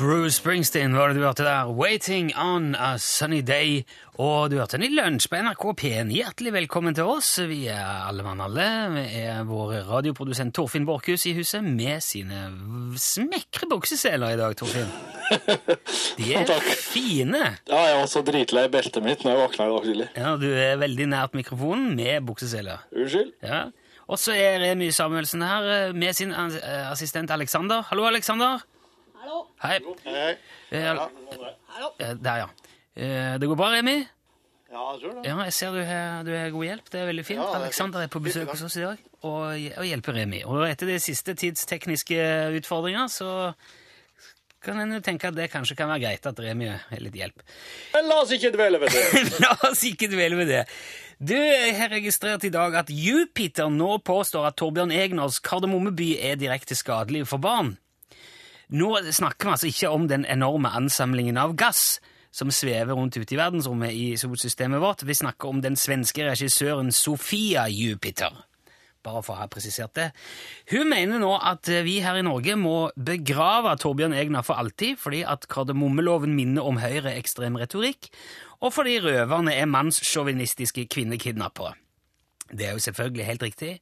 [0.00, 1.68] Bruce Springsteen var det du hørte der.
[1.68, 3.82] 'Waiting on a Sunny Day'.
[4.16, 6.08] Og du hørte den i lunsj på NRK P1.
[6.14, 7.34] Hjertelig velkommen til oss.
[7.48, 8.64] Vi er alle mann alle.
[8.94, 12.46] Vi er vår radioprodusent Torfinn Borchhus i huset med sine
[12.96, 14.88] smekre bukseseler i dag, Torfinn.
[16.16, 16.48] De er
[16.94, 17.44] fine.
[17.68, 20.08] Ja, jeg var så dritlei beltet mitt når jeg våkna i dag tidlig.
[20.16, 22.86] Ja, Du er veldig nært mikrofonen med bukseseler.
[22.96, 23.32] Unnskyld?
[23.44, 23.66] Ja.
[24.08, 27.84] Og så er Remy Samuelsen her eh, med sin eh, assistent Alexander.
[27.92, 28.64] Hallo, Alexander.
[29.20, 29.40] Hallo.
[29.62, 29.78] Hei.
[30.04, 30.30] Hei.
[30.70, 32.06] Eh, Ja, det.
[32.06, 32.48] eh, Der, ja.
[32.96, 34.06] Eh, Det går bra, Remi?
[34.72, 35.26] ja, jeg tror det.
[35.28, 36.90] Ja, jeg ser du har, du har god hjelp.
[36.90, 37.40] Det er veldig fint.
[37.40, 39.42] Ja, er Alexander er på besøk hos oss i dag og,
[39.78, 40.42] og hjelper Remi.
[40.44, 42.16] Og etter de siste tids tekniske
[42.60, 43.52] utfordringer så
[44.62, 47.42] kan en jo tenke at det kanskje kan være greit at Remi har litt hjelp.
[47.94, 49.22] Men la oss ikke dvele ved det.
[49.44, 50.64] La oss ikke dvele ved det.
[51.20, 56.76] Du har registrert i dag at Jupiter nå påstår at Torbjørn Egners Kardemommeby er direkte
[56.78, 57.74] skadelig for barn.
[58.70, 61.98] Nå snakker vi altså ikke om den enorme ansamlingen av gass
[62.30, 65.02] som svever rundt ute i verdensrommet i solsystemet vårt.
[65.02, 68.30] Vi snakker om den svenske regissøren Sofia Jupiter.
[69.02, 70.06] Bare for å ha presisert det.
[70.70, 75.24] Hun mener nå at vi her i Norge må begrave Torbjørn Egner for alltid, fordi
[75.24, 78.10] at kardemommeloven minner om høyreekstrem retorikk,
[78.60, 81.72] og fordi røverne er mannssjåvinistiske kvinnekidnappere.
[82.52, 83.72] Det er jo selvfølgelig helt riktig.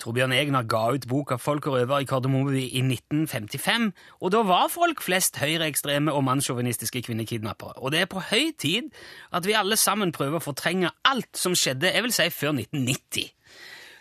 [0.00, 4.70] Torbjørn Egner ga ut boka Folk og røver i Kardemommeby i 1955, og da var
[4.72, 7.76] folk flest høyreekstreme og mannssjåvinistiske kvinnekidnappere.
[7.84, 8.88] Og det er på høy tid
[9.36, 13.28] at vi alle sammen prøver å fortrenge alt som skjedde, jeg vil si før 1990.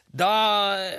[0.10, 0.30] Da,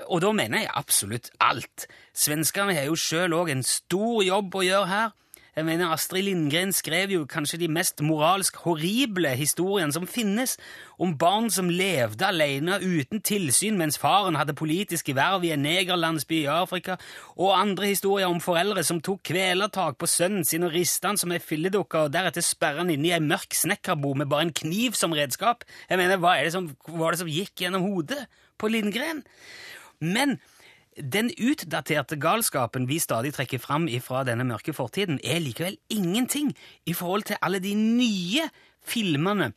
[0.06, 1.88] og da mener jeg absolutt alt.
[2.14, 5.16] Svenskene har jo sjøl òg en stor jobb å gjøre her.
[5.60, 10.54] Jeg mener Astrid Lindgren skrev jo kanskje de mest moralsk horrible historiene som finnes,
[10.96, 16.38] om barn som levde alene uten tilsyn mens faren hadde politiske verv i en negerlandsby
[16.38, 16.96] i Afrika,
[17.36, 21.36] og andre historier om foreldre som tok kvelertak på sønnen sin og rista han som
[21.36, 24.96] ei filledukke og deretter sperra han inne i ei mørk snekkerbo med bare en kniv
[24.96, 25.68] som redskap.
[25.92, 28.22] Jeg mener, hva er det som, hva er det som gikk gjennom hodet
[28.56, 29.20] på Lindgren?
[30.00, 30.38] Men
[31.02, 36.54] den utdaterte galskapen vi stadig trekker fram fra denne mørke fortiden, er likevel ingenting
[36.86, 38.48] i forhold til alle de nye
[38.84, 39.52] filmene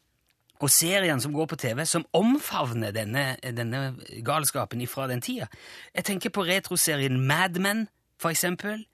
[0.64, 5.50] og seriene som går på TV, som omfavner denne, denne galskapen fra den tida.
[5.96, 7.88] Jeg tenker på retroserien Mad Men,
[8.18, 8.86] for eksempel.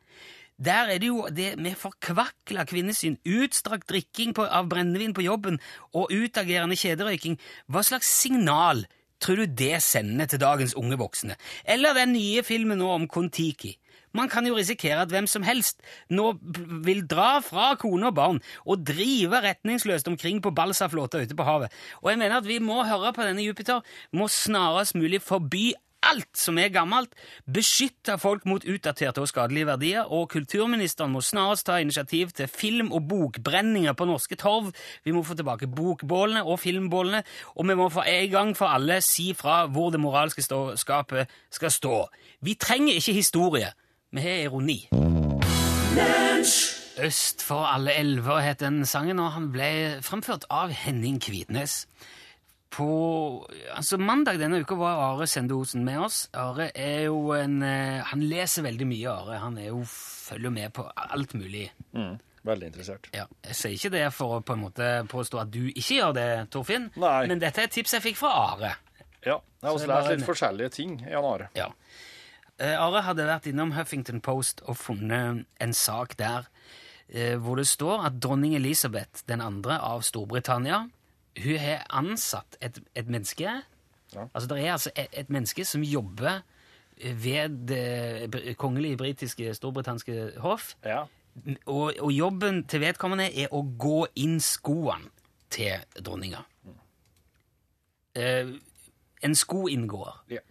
[0.59, 5.59] Der er det jo det med forkvakla kvinnesyn, utstrakt drikking på, av brennevin på jobben
[5.93, 7.37] og utagerende kjederøyking.
[7.71, 8.83] Hva slags signal
[9.21, 11.37] tror du det sender til dagens unge voksne?
[11.65, 13.75] Eller den nye filmen nå om Kon-Tiki?
[14.13, 16.31] Man kan jo risikere at hvem som helst nå
[16.85, 21.69] vil dra fra kone og barn og drive retningsløst omkring på balsaflåta ute på havet.
[22.01, 25.73] Og jeg mener at vi må høre på denne Jupiter, må snarest mulig forby
[26.05, 27.13] alt som er gammelt,
[27.45, 32.91] beskytte folk mot utdaterte og skadelige verdier, og kulturministeren må snarest ta initiativ til film-
[32.95, 34.71] og bokbrenninger på norske torv.
[35.05, 37.23] Vi må få tilbake bokbålene og filmbålene,
[37.55, 40.43] og vi må for en gang for alle si fra hvor det moralske
[40.75, 42.07] skapet skal stå.
[42.41, 43.71] Vi trenger ikke historie,
[44.11, 44.79] vi har ironi.
[46.99, 51.85] Øst for alle elver het den sangen, og han ble fremført av Henning Kvitnes.
[52.69, 56.19] På altså mandag denne uka var Are Sendosen med oss.
[56.37, 59.39] Are er jo en eh, Han leser veldig mye, Are.
[59.41, 61.65] Han er jo, følger med på alt mulig.
[62.45, 63.09] Veldig interessert.
[63.13, 66.13] Ja, Jeg sier ikke det for å på en måte påstå at du ikke gjør
[66.15, 66.85] det, Torfinn.
[67.01, 67.25] Nei.
[67.27, 68.75] Men dette er et tips jeg fikk fra Are.
[69.25, 71.49] Ja, jeg har også lært litt en- forskjellige ting, Jan Are.
[71.57, 71.71] Ja.
[72.59, 76.45] Eh, Are hadde vært innom Huffington Post og funnet en sak der
[77.09, 80.85] eh, hvor det står at dronning Elisabeth den andre av Storbritannia
[81.37, 83.61] hun har ansatt et, et menneske
[84.15, 84.23] Ja.
[84.33, 86.41] Altså Det er altså et, et menneske som jobber
[86.97, 90.73] ved det kongelige britiske storbritanniske hoff.
[90.85, 91.03] Ja.
[91.65, 95.11] Og, og jobben til vedkommende er å gå inn skoene
[95.49, 96.41] til dronninga.
[98.15, 98.49] Eh,
[99.23, 100.23] en skoinngåer.
[100.29, 100.41] Ja.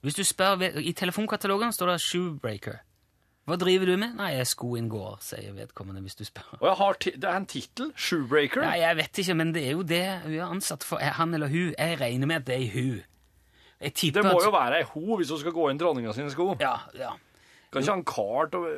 [0.00, 2.78] Hvis du spør, I telefonkatalogen står det 'shoebreaker'.
[3.46, 4.16] Hva driver du med?
[4.18, 6.56] Nei, jeg er skoinngåer, sier vedkommende hvis du spør.
[6.58, 8.64] Og jeg har det er en tittel, Shoebreaker.
[8.66, 10.98] Nei, jeg vet ikke, men det er jo det hun er ansatt for.
[10.98, 11.70] Er Han eller hun.
[11.78, 13.04] Jeg regner med at det er hun.
[13.78, 16.54] Det må jo være ei ho hvis hun skal gå inn dronninga sine sko.
[16.60, 17.12] Ja, ja.
[17.70, 18.70] Kan ikke ha en kar til å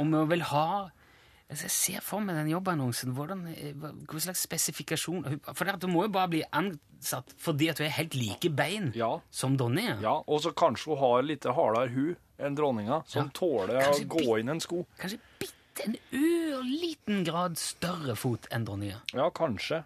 [0.00, 3.12] Om hun vil ha altså, Jeg ser for meg den jobbannonsen.
[3.14, 3.44] Hvordan,
[3.78, 7.78] hva hva slags spesifikasjon For det at Hun må jo bare bli ansatt fordi at
[7.80, 9.20] hun er helt like bein Ja.
[9.30, 10.00] som dronninga.
[10.02, 12.08] Ja, og så kanskje hun har litt hardere hu
[12.40, 13.30] enn dronninga, som Ja.
[13.34, 14.86] tåler Kanskje å gå inn en sko.
[14.98, 19.00] Kanskje bitte en ørliten grad større fot enn dronninga.
[19.14, 19.84] Ja, kanskje.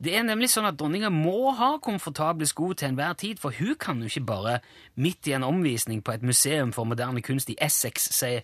[0.00, 3.74] Det er nemlig sånn at dronninga må ha komfortable sko til enhver tid, for hun
[3.74, 4.60] kan jo ikke bare
[4.96, 8.40] midt i en omvisning på et museum for moderne kunst i Essex si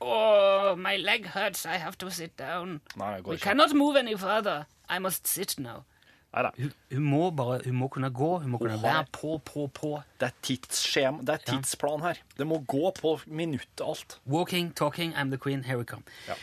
[0.00, 2.80] Oh, my leg hurts, I have to sit down.
[2.96, 4.66] Nei, det går We cannot move any further.
[4.88, 5.84] I must sit now.
[6.28, 6.52] Nei, nei.
[6.58, 9.92] Hun, hun må bare hun må kunne gå, hun må kunne være på, på, på.
[10.20, 12.20] Det er tidsskjema, det er tidsplan her.
[12.36, 14.18] Det må gå på minuttet alt.
[14.28, 16.04] Walking, talking, I'm the queen, here we come.
[16.28, 16.36] Ja.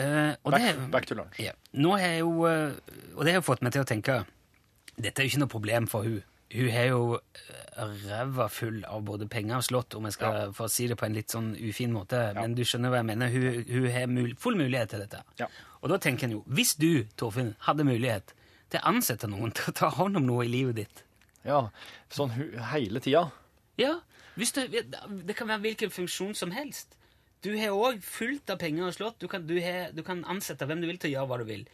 [0.00, 1.40] Uh, og Back, det, back to lunch.
[1.40, 1.52] Ja.
[1.72, 2.76] Nå har jeg jo, eh,
[3.16, 4.20] og det har jo fått meg til å tenke
[4.94, 6.20] Dette er jo ikke noe problem for hun.
[6.52, 10.68] Hun har jo eh, ræva full av både penger og slott, om jeg skal få
[10.68, 12.20] si det på en litt sånn ufin måte.
[12.36, 13.32] Men du skjønner hva jeg mener.
[13.32, 15.22] Hun, hun har mul full mulighet til dette.
[15.40, 15.48] Ja.
[15.80, 18.34] Og da tenker en jo, hvis du, Torfinn, hadde mulighet
[18.70, 21.04] til å ansette noen til å ta hånd om noe i livet ditt
[21.46, 21.68] Ja,
[22.12, 22.32] sånn
[22.72, 23.30] hele tida.
[23.80, 24.00] Ja,
[24.36, 24.80] du,
[25.24, 26.96] det kan være hvilken funksjon som helst.
[27.40, 29.16] Du har òg fullt av penger og slått.
[29.22, 31.46] Du kan, du, har, du kan ansette hvem du vil til å gjøre hva du
[31.48, 31.64] vil.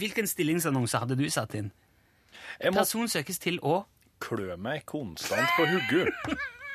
[0.00, 1.68] Hvilken stillingsannonse hadde du satt inn?
[2.64, 3.82] Må Person søkes til å
[4.24, 6.16] klø meg konstant på hugget.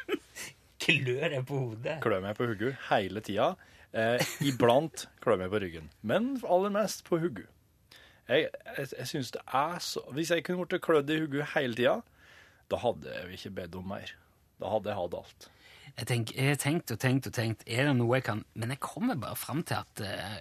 [0.86, 1.98] klø deg på hodet.
[2.06, 3.56] Klø meg på hugget hele tida.
[3.96, 7.48] Eh, iblant klør meg på ryggen, men aller mest på hugget.
[8.30, 11.78] Jeg, jeg, jeg synes det er så Hvis jeg kunne blitt klødd i hodet hele
[11.78, 12.00] tida,
[12.72, 14.14] da hadde jeg ikke bedt om mer.
[14.62, 15.48] Da hadde jeg hatt alt.
[15.96, 18.74] Jeg, tenk, jeg har tenkt og tenkt og tenkt, er det noe jeg kan Men
[18.74, 20.40] jeg kommer bare fram til at uh,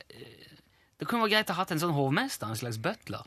[0.99, 3.27] det kunne vært greit å ha en sånn hovmester, en slags butler,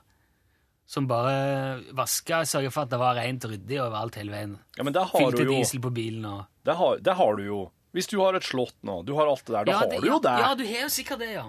[0.88, 4.54] som bare vaska sørga for at det var rent og ryddig overalt hele veien.
[4.80, 5.50] Ja, men det har du jo.
[5.52, 7.60] diesel på bilen og Det har, det har du jo.
[7.96, 10.08] Hvis du har et slott nå, du har alt det der, da har det- du
[10.08, 10.36] jo det.
[10.42, 11.46] Ja, du har jo sikkert det, ja.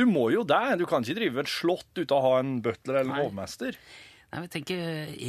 [0.00, 0.62] Du må jo det.
[0.80, 3.26] Du kan ikke drive et slott uten å ha en butler eller Nei.
[3.26, 3.76] hovmester.
[4.30, 4.80] Nei, jeg tenker,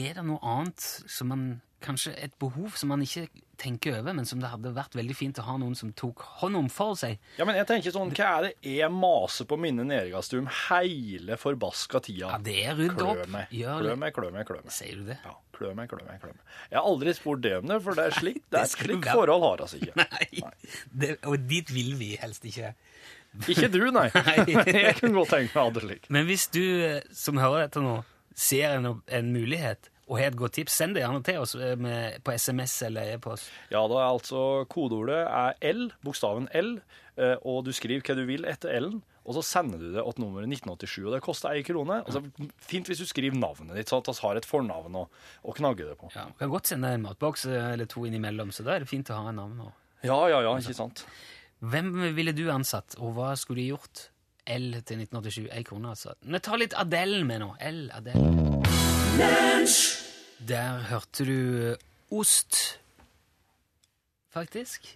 [0.06, 1.46] Er det noe annet som man
[1.82, 3.24] Kanskje et behov som man ikke
[3.58, 6.60] tenker over, men som det hadde vært veldig fint å ha noen som tok hånd
[6.60, 7.16] om for seg?
[7.40, 12.04] Ja, men jeg tenker sånn, Hva er det jeg maser på mine nedgastum hele forbaska
[12.06, 12.36] tida?
[12.36, 13.24] Ja, det er rydd Klø opp.
[13.34, 14.46] meg, Gjør klø meg, klø meg.
[14.46, 14.70] klø meg.
[14.76, 15.18] Sier du det?
[15.26, 16.46] Ja, klø meg, klø meg, klø meg.
[16.70, 19.48] Jeg har aldri spurt det om det, for det er slik, det er slik forhold
[19.48, 19.98] har altså ikke.
[20.06, 20.54] Nei.
[20.94, 22.76] Det, og dit vil vi helst ikke.
[23.48, 24.10] Ikke du, nei.
[24.12, 26.10] Jeg kunne godt tenke meg det slik.
[26.12, 28.02] Men hvis du eh, som hører dette nå,
[28.38, 31.78] ser en, en mulighet og har et godt tips, send det gjerne til oss eh,
[31.80, 33.48] med, på SMS eller e-post.
[33.72, 36.74] Ja, da er altså kodeordet er L, bokstaven L,
[37.16, 40.24] eh, og du skriver hva du vil etter L-en, og så sender du det til
[40.24, 42.00] nummeret 1987, og det koster ei krone.
[42.02, 42.24] Og så
[42.66, 45.04] Fint hvis du skriver navnet ditt, sånn at vi har et fornavn å,
[45.46, 46.10] å knagge det på.
[46.16, 49.14] Ja, du kan godt sende en matboks eller to innimellom, så da er det fint
[49.14, 49.62] å ha en navn.
[49.68, 49.76] Og.
[50.02, 51.06] Ja, ja, ja, ikke sant?
[51.62, 54.08] Hvem ville du ansatt, og hva skulle du gjort?
[54.50, 56.16] L til 1987, ei krone altså.
[56.26, 57.52] Vi ta litt Adele med nå.
[57.62, 58.32] L, Adele.
[60.50, 61.38] Der hørte du
[61.68, 62.58] eh, ost,
[64.34, 64.90] faktisk.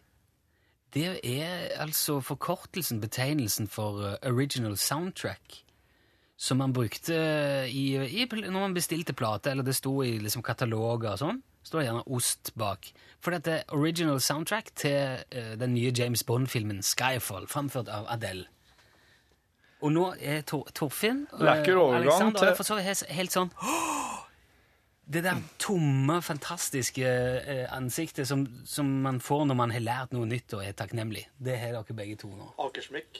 [0.95, 5.61] Det er altså forkortelsen, betegnelsen for eh, original soundtrack,
[6.35, 7.13] som man brukte
[7.69, 11.45] i, i, når man bestilte plate, eller det sto i liksom, kataloger og sånn.
[11.65, 12.91] Står det gjerne ost bak.
[13.25, 18.45] For dette er original soundtrack til uh, den nye James Bond-filmen Skyfall, framført av Adele.
[19.83, 23.33] Og nå er Tor Torfinn og Lekker overgang Alexander til- for så vidt helt- helt
[23.35, 23.51] sånn
[25.05, 30.25] Det der tomme, fantastiske eh, ansiktet som, som man får når man har lært noe
[30.25, 31.27] nytt og er takknemlig.
[31.37, 32.47] Det har dere begge to nå.
[32.65, 33.19] Akersmykk.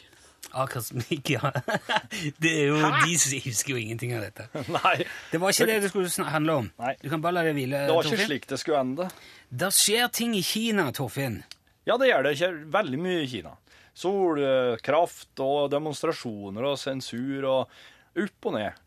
[0.54, 1.52] Akersmik, ja.
[2.42, 4.48] Det er jo, De husker jo ingenting av dette.
[4.78, 4.98] Nei,
[5.32, 6.70] Det var ikke det det skulle handle om.
[6.82, 6.96] Nei.
[7.02, 7.86] Du kan bare la det hvile.
[7.88, 8.32] det var ikke Torfinn.
[8.32, 9.10] slik det skulle ende.
[9.50, 11.42] Det skjer ting i Kina, Torfinn.
[11.86, 13.58] Ja, det gjør det ikke veldig mye i Kina.
[13.96, 17.76] Solkraft og demonstrasjoner og sensur og
[18.16, 18.82] opp og ned.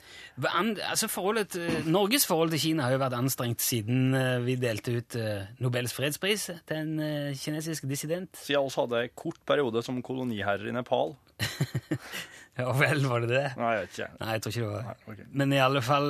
[0.88, 1.56] Altså forholdet
[1.88, 5.92] Norges forhold til Kina har jo vært anstrengt siden eh, vi delte ut eh, Nobels
[5.96, 8.32] fredspris til en eh, kinesisk dissident.
[8.40, 11.12] Siden vi hadde en kort periode som koloniherrer i Nepal.
[12.58, 13.42] Ja vel, var det det?
[13.54, 14.06] Nei, jeg vet ikke.
[14.18, 15.26] Nei, jeg tror ikke det var Nei, okay.
[15.30, 16.08] Men i alle fall,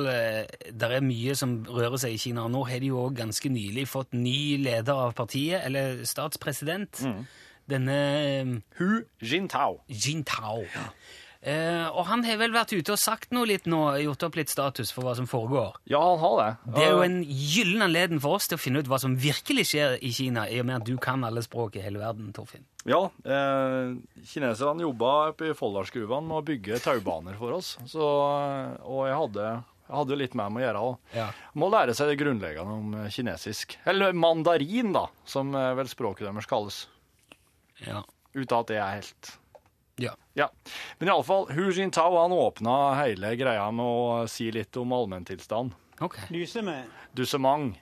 [0.81, 2.47] det er mye som rører seg i Kina.
[2.49, 7.03] Nå har de jo òg ganske nylig fått ny leder av partiet, eller statspresident.
[7.05, 7.21] Mm.
[7.69, 9.83] Denne eh, Hu Jintao.
[9.87, 10.63] Jintao.
[11.39, 14.51] Eh, og han har vel vært ute og sagt noe litt nå, gjort opp litt
[14.51, 15.77] status for hva som foregår.
[15.87, 16.49] Ja, han har det.
[16.75, 19.69] Det er jo en gyllen anledning for oss til å finne ut hva som virkelig
[19.71, 22.67] skjer i Kina, i og med at du kan alle språk i hele verden, Torfinn.
[22.89, 23.95] Ja, eh,
[24.27, 25.15] kineserne jobba
[25.47, 27.77] i Folldalsgruvene med å bygge taubaner for oss.
[27.87, 29.49] Så, og jeg hadde,
[29.87, 31.01] jeg hadde litt med meg å gjøre òg.
[31.15, 31.31] Ja.
[31.55, 33.79] Må lære seg det grunnleggende om kinesisk.
[33.87, 36.83] Eller mandarin, da, som eh, vel språket deres kalles.
[37.79, 38.03] Ja.
[38.35, 39.37] Uten at det er helt
[40.03, 40.15] ja.
[40.39, 40.47] Ja.
[40.99, 45.75] Men iallfall, Hu Jintao han åpna hele greia med å si litt om allmenntilstand.
[45.99, 46.29] Okay.
[46.31, 46.87] Lysemann.
[47.11, 47.75] Dussement.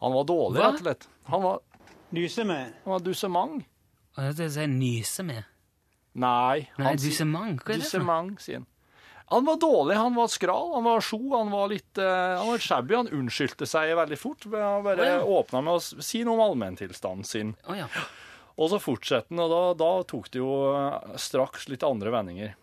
[0.00, 1.08] Han var dårlig, rett og slett.
[1.28, 1.60] Han var,
[2.16, 2.72] Lysemann.
[2.84, 3.64] han var dussement.
[4.16, 5.44] er det si nyse med.
[6.18, 6.64] Nei.
[6.78, 7.84] Nei, han dusement, hva er det?
[7.84, 8.68] Dussement, sier han.
[9.28, 12.62] Han var dårlig, han var skral, han var sjo, han var litt eh, han var
[12.64, 12.94] shabby.
[12.96, 14.46] Han unnskyldte seg veldig fort.
[14.48, 15.18] Han bare oh, ja.
[15.20, 17.52] åpna med å si noe om allmenntilstanden sin.
[17.68, 17.90] Oh, ja.
[18.58, 22.56] Og så fortsetter han, og da, da, tok det jo eh, straks litt andre vendinger.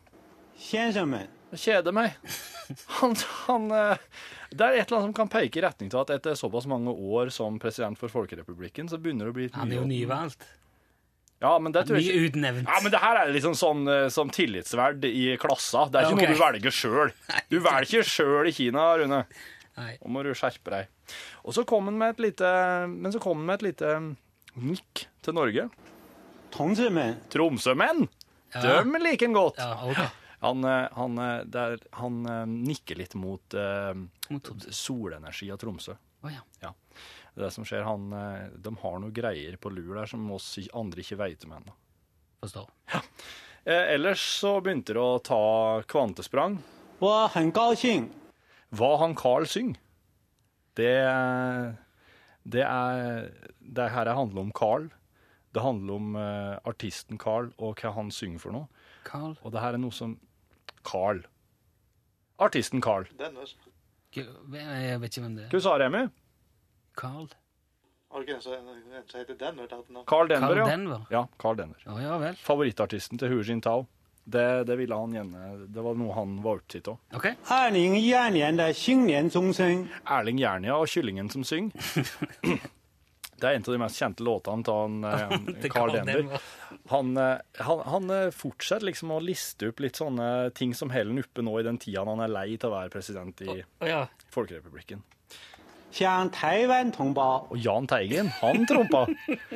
[1.55, 2.19] Kjeder meg.
[2.97, 3.11] Han,
[3.45, 4.03] han, eh,
[4.49, 6.89] det er et eller annet som kan peke i retning til at etter såpass mange
[6.89, 10.47] år som president for Folkerepublikken, så begynner det å bli Han er jo nyvalgt.
[11.43, 12.31] Ja, men det tror jeg ikke...
[12.31, 12.65] utnevnt.
[12.71, 15.85] Ja, men det her er liksom sånn, sånn eh, som tillitsverd i klassa.
[15.91, 16.31] Det er ikke okay.
[16.31, 17.15] noe du velger sjøl.
[17.51, 19.21] Du velger sjøl i Kina, Rune.
[19.75, 21.15] Nå må du skjerpe deg.
[21.43, 22.47] Og så kom han med et lite
[22.89, 23.89] Men så kom han med et lite
[24.55, 25.67] nikk til Norge.
[26.55, 27.17] Tromsømenn.
[27.33, 28.05] Tromsømenn?
[28.55, 28.81] Ja.
[28.81, 29.59] De liker han godt.
[29.59, 30.07] Ja, okay.
[30.45, 33.95] Han, eh, han, eh, der, han, eh, nikker litt mot, uh,
[34.29, 35.95] mot solenergi av Tromsø.
[36.21, 36.43] Oh, ja.
[36.61, 36.73] Ja.
[37.35, 38.07] Det som skjer, han,
[38.63, 41.73] De har noen greier på lur der som oss andre ikke veit om ennå.
[42.39, 42.69] Forstår.
[42.93, 43.01] Ja.
[43.65, 46.59] Eh, ellers så begynte det å ta kvantesprang.
[47.01, 48.07] Hva han Carl syng?
[48.71, 49.73] Hva han Carl syng?
[50.77, 50.93] Det,
[52.43, 54.87] det er Det her handler om Carl.
[55.54, 58.68] Det handler om eh, artisten Carl og hva han synger for noe.
[59.04, 60.18] Carl Og det her er noe som
[60.86, 61.24] Carl.
[62.38, 63.04] Artisten Carl.
[64.14, 65.50] Gu- Jeg vet ikke hvem det er.
[65.52, 66.04] Hva sa Remi?
[66.96, 67.28] Carl?
[68.10, 69.66] Har du ikke en som en som heter Denver?
[69.70, 70.02] tatt nå?
[70.10, 70.64] Carl Denver, Carl ja.
[70.70, 71.02] Denver?
[71.14, 71.82] Ja, Carl Denver.
[71.86, 72.34] Å ja vel.
[72.42, 73.84] Favorittartisten til Hu Jintao.
[74.30, 76.98] Det, det ville han gjerne Det var noe han var opptatt av.
[77.16, 77.26] Ok.
[77.50, 81.72] 二零一二年的新年钟声， Erling Jernia og Kyllingen som synger.
[83.35, 86.21] Det er en av de mest kjente låtene av eh, Carl Dender.
[86.23, 86.45] Eh,
[86.91, 91.43] han, han, han, fortsetter liksom å liste opp litt sånne ting som holder han oppe
[91.43, 94.05] nå i den tida han er lei til å være president i oh, ja.
[94.33, 95.03] Folkerepublikken.
[97.51, 99.05] Og Jahn Teigen, han trompa!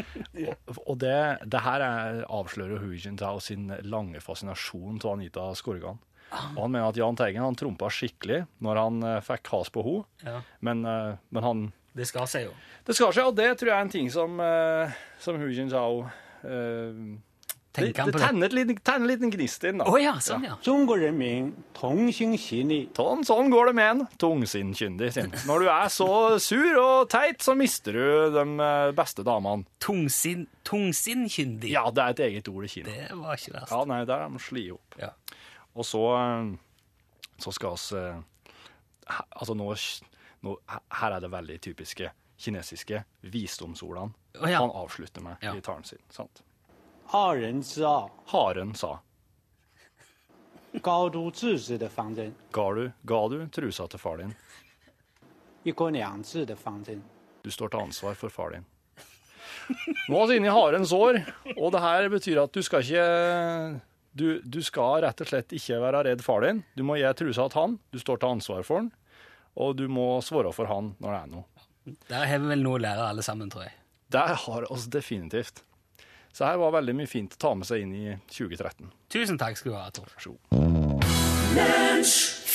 [0.48, 6.00] og, og det, det, her er, avslører Hu Jintao sin lange fascinasjon til Anita Skorgan.
[6.30, 10.06] Og han mener at Jahn Teigen han trompa skikkelig når han fikk has på henne,
[10.22, 10.40] ja.
[10.62, 11.64] men, men han
[11.96, 12.54] det skal seg jo.
[12.86, 16.04] Det skal seg, og det tror jeg er en ting som, uh, som Hu Jintao
[16.06, 17.18] uh,
[17.70, 18.50] det, det tenner
[18.96, 19.86] en liten gnist inn, da.
[19.90, 20.56] Oh, ja, sånn, ja.
[20.58, 20.64] Sånn,
[23.28, 25.12] sånn går det med en tungsinnkyndig.
[25.48, 26.10] Når du er så
[26.42, 29.68] sur og teit, så mister du de eh, beste damene.
[29.84, 31.72] Tungsin, tungsinnkyndig?
[31.76, 32.90] Ja, det er et eget ord i Kina.
[32.90, 33.76] Det var ikke verst.
[33.76, 35.00] Ja, nei, der er de sli opp.
[35.00, 35.14] Ja.
[35.78, 36.04] Og så,
[37.40, 38.08] så skal vi
[39.10, 39.72] Altså, nå
[40.46, 40.56] nå,
[41.02, 44.62] Her er det veldig typiske kinesiske visdomsordene oh, ja.
[44.62, 45.56] han avslutter med ja.
[45.56, 46.00] i talen sin.
[46.10, 46.44] sant?
[47.12, 48.10] Haren sa.
[48.32, 49.00] Haren sa.
[53.02, 54.36] Ga du trusa til far din?
[57.44, 58.68] Du står til ansvar for far din.
[60.10, 61.20] Nå er vi inne i harens år,
[61.56, 63.82] og det her betyr at du skal ikke
[64.20, 66.64] du, du, skal rett og slett ikke være redd far din.
[66.78, 67.76] Du må gi trusa til han.
[67.94, 68.90] Du står til ansvar for han
[69.56, 71.66] og du må svare for han når det er noe.
[72.10, 73.76] Der har vi vel noe å lære alle sammen, tror jeg.
[74.14, 75.64] Der har oss definitivt.
[76.34, 78.92] Så her var veldig mye fint å ta med seg inn i 2013.
[79.10, 80.12] Tusen takk skal du ha, Tor.
[80.14, 81.10] Vær så god.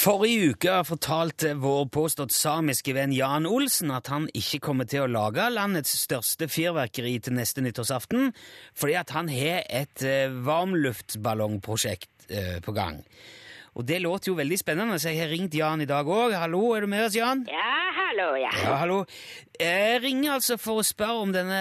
[0.05, 5.11] Forrige uke fortalte vår påstått samiske venn Jan Olsen at han ikke kommer til å
[5.11, 8.31] lage landets største fyrverkeri til neste nyttårsaften,
[8.77, 13.01] fordi at han har et eh, varmluftballongprosjekt eh, på gang.
[13.75, 16.37] Og det låter jo veldig spennende, så jeg har ringt Jan i dag òg.
[16.39, 17.43] Hallo, er du med oss, Jan?
[17.51, 18.53] Ja, hallo, ja.
[18.63, 19.01] Ja, hallo.
[19.59, 21.59] Jeg ringer altså for å spørre om denne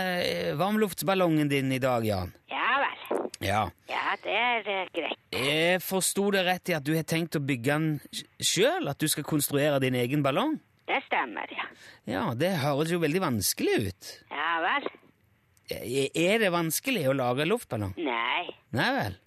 [0.60, 2.36] varmluftballongen din i dag, Jan.
[2.54, 3.24] Ja vel.
[3.44, 3.64] Ja.
[3.90, 5.18] Ja, det er eh, greit.
[5.34, 7.90] Jeg forsto det rett i at du har tenkt å bygge den
[8.38, 8.92] sjøl?
[8.94, 10.60] At du skal konstruere din egen ballong?
[10.86, 11.66] Det stemmer, ja.
[12.06, 14.14] Ja, det høres jo veldig vanskelig ut.
[14.30, 14.88] Ja vel.
[15.74, 17.96] Er det vanskelig å lage luftballong?
[17.98, 19.18] Nei, Nei vel.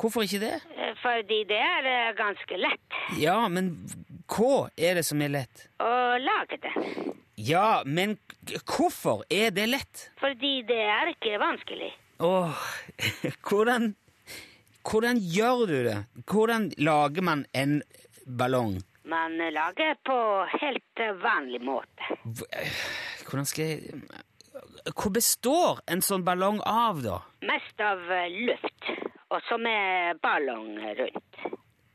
[0.00, 0.54] Hvorfor ikke det?
[0.76, 3.72] eh, fordi det er eh, ganske lett Ja, men
[4.28, 5.66] hva er det som er lett?
[5.84, 6.72] å lage det.
[7.36, 8.16] Ja, men
[8.64, 10.08] hvorfor er det lett?
[10.20, 11.92] Fordi det er ikke vanskelig.
[12.24, 12.54] Åh,
[13.48, 13.94] hvordan
[14.84, 15.96] Hvordan gjør du det?
[16.28, 17.78] Hvordan lager man en
[18.26, 18.82] ballong?
[19.08, 20.16] Man eh, lager på
[20.60, 22.10] helt vanlig måte.
[23.28, 24.02] Hvordan skal jeg
[24.92, 27.18] Hvor består en sånn ballong av, da?
[27.48, 28.90] Mest av luft,
[29.34, 31.38] og så med ballong rundt.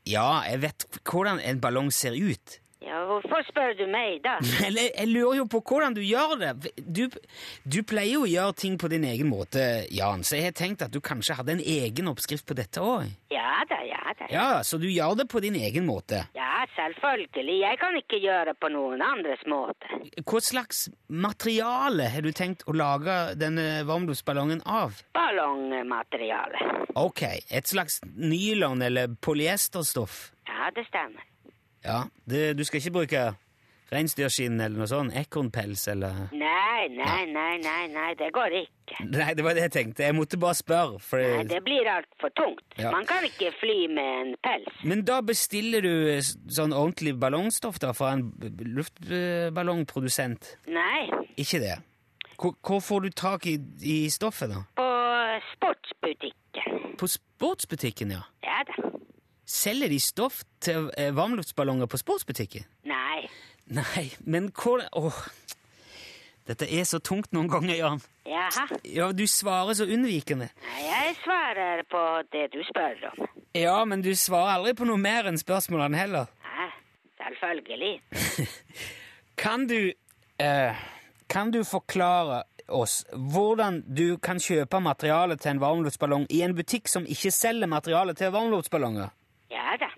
[0.08, 2.60] Ja, jeg vet hvordan en ballong ser ut.
[2.80, 4.38] Ja, hvorfor spør du meg da?
[4.66, 6.52] Eller jeg lurer jo på hvordan du gjør det.
[6.80, 7.02] Du,
[7.68, 10.84] du pleier jo å gjøre ting på din egen måte, Jan, så jeg har tenkt
[10.86, 13.04] at du kanskje hadde en egen oppskrift på dette òg.
[13.34, 14.28] Ja da, ja da.
[14.32, 16.22] Ja, så du gjør det på din egen måte.
[16.36, 17.58] Ja, selvfølgelig.
[17.66, 20.00] Jeg kan ikke gjøre det på noen andres måte.
[20.24, 24.96] Hva slags materiale har du tenkt å lage denne varmluftsballongen av?
[25.16, 26.64] Ballongmateriale.
[27.00, 30.30] Ok, et slags nylon eller polyesterstoff.
[30.48, 31.22] Ja, Ja, det stemmer.
[31.84, 33.22] Ja, det, Du skal ikke bruke
[33.90, 35.14] reinsdyrskinn eller noe sånt?
[35.18, 39.00] Ekornpels eller Nei, nei, nei, nei, nei, det går ikke.
[39.10, 40.04] Nei, det var det jeg tenkte.
[40.06, 41.00] Jeg måtte bare spørre.
[41.02, 42.62] For Nei, det blir altfor tungt.
[42.78, 42.92] Ja.
[42.94, 44.78] Man kan ikke fly med en pels.
[44.86, 45.92] Men da bestiller du
[46.24, 48.30] sånn ordentlig ballongstoff da fra en
[48.78, 50.54] luftballongprodusent?
[50.70, 51.76] Nei, Ikke det?
[52.40, 54.62] Hvor, hvor får du tak i, i stoffet, da?
[54.76, 54.86] på
[55.54, 56.96] sportsbutikken.
[56.98, 58.22] På sportsbutikken, ja.
[58.44, 58.88] Ja da.
[59.50, 62.66] Selger de stoff til eh, varmluftsballonger på sportsbutikken?
[62.86, 63.26] Nei.
[63.70, 65.18] Nei, men hvor Åh,
[66.46, 68.00] dette er så tungt noen ganger, Jan.
[68.26, 68.66] Jaha.
[68.86, 70.48] Ja, du svarer så unnvikende.
[70.78, 72.02] Jeg svarer på
[72.32, 73.26] det du spør om.
[73.58, 76.30] Ja, men du svarer aldri på noe mer enn spørsmålene heller.
[76.46, 76.70] Nei,
[77.18, 77.92] selvfølgelig.
[79.42, 79.92] Kan du
[80.38, 80.82] eh,
[81.30, 86.86] Kan du forklare oss hvordan du kan kjøpe materiale til en varmluftsballong i en butikk
[86.90, 89.10] som ikke selger materiale til varmluftsballonger?
[89.50, 89.90] Ja da.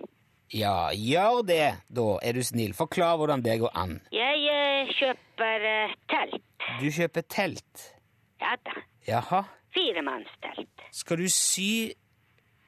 [0.53, 2.75] Ja, gjør det, da, er du snill.
[2.77, 3.95] Forklar hvordan det går an.
[4.13, 6.45] Jeg eh, kjøper eh, telt.
[6.81, 7.87] Du kjøper telt.
[8.43, 8.83] Ja da.
[9.09, 9.43] Jaha.
[9.73, 10.85] Firemannstelt.
[10.93, 11.95] Skal du sy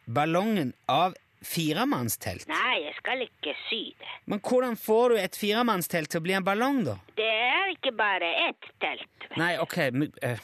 [0.09, 1.13] ballongen av
[1.45, 2.49] firemannstelt?
[2.49, 4.13] Nei, jeg skal ikke sy det.
[4.33, 6.97] Men hvordan får du et firemannstelt til å bli en ballong, da?
[7.21, 9.29] Det er ikke bare ett telt.
[9.37, 10.41] Nei, ok, men eh,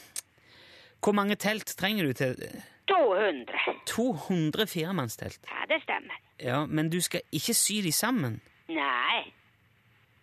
[1.01, 2.37] Hvor mange telt trenger du til
[2.91, 3.77] 200.
[3.87, 5.41] 200 firemannstelt?
[5.49, 6.19] Ja, det stemmer.
[6.41, 8.41] Ja, men du skal ikke sy de sammen.
[8.69, 9.23] Nei.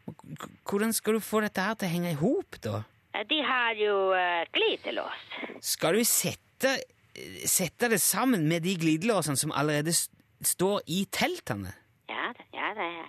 [0.08, 0.14] H
[0.68, 2.84] Hvordan skal du få dette her til å henge i hop, da?
[3.28, 5.24] De har jo uh, glidelås.
[5.66, 6.76] Skal du sette,
[7.46, 10.14] sette det sammen med de glidelåsene som allerede st
[10.46, 11.72] står i teltene?
[12.12, 13.06] Ja ja det ja.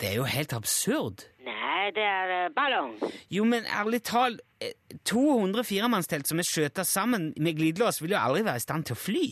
[0.00, 1.22] Det er jo helt absurd.
[1.46, 2.96] Nei, det er eh, ballong.
[3.30, 4.74] Jo, men ærlig talt, eh,
[5.06, 8.96] 200 firemannstelt som er skjøta sammen med glidelås, vil jo aldri være i stand til
[8.96, 9.26] å fly.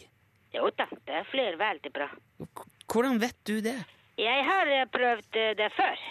[0.54, 2.08] Jo da, det flyr veldig bra.
[2.86, 3.76] Hvordan vet du det?
[4.20, 6.02] Jeg har eh, prøvd eh, det før.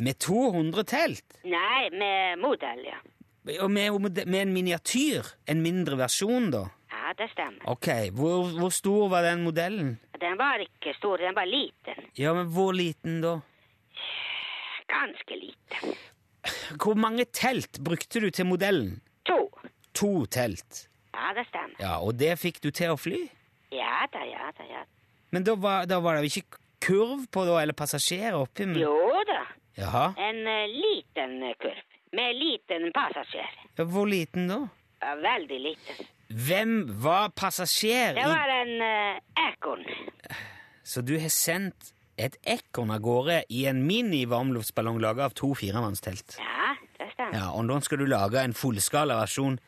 [0.00, 1.40] Med 200 telt?
[1.44, 3.00] Nei, med modell, ja.
[3.60, 5.34] Og med, med en miniatyr?
[5.48, 6.64] En mindre versjon, da?
[6.92, 7.60] Ja, det stemmer.
[7.68, 9.98] Ok, hvor, hvor stor var den modellen?
[10.20, 12.08] Den var ikke stor, den var liten.
[12.16, 13.38] Ja, men hvor liten da?
[14.90, 15.96] Ganske lite.
[16.80, 19.00] Hvor mange telt brukte du til modellen?
[19.28, 19.38] To.
[19.94, 20.86] To telt.
[21.14, 21.76] Ja, det stemmer.
[21.82, 23.20] Ja, og det fikk du til å fly?
[23.74, 24.82] Ja da, ja da, ja.
[25.30, 28.66] Men da var, da var det ikke kurv på da, eller passasjerer oppi?
[28.66, 28.80] Men...
[28.82, 29.42] Jo da,
[29.78, 30.06] Jaha.
[30.18, 31.86] en uh, liten eh, kurv.
[32.16, 33.50] Med liten passasjer.
[33.78, 34.64] Ja, hvor liten da?
[35.00, 36.08] Ja, veldig liten.
[36.30, 39.86] Hvem var passasjer i Det var en uh, ekorn.
[40.82, 46.36] Så du har sendt et ekorn av gårde i en mini-varmluftsballong laga av to firemannstelt?
[46.38, 47.36] Ja, det stemmer.
[47.38, 49.58] Ja, og nå skal du lage en fullskala versjon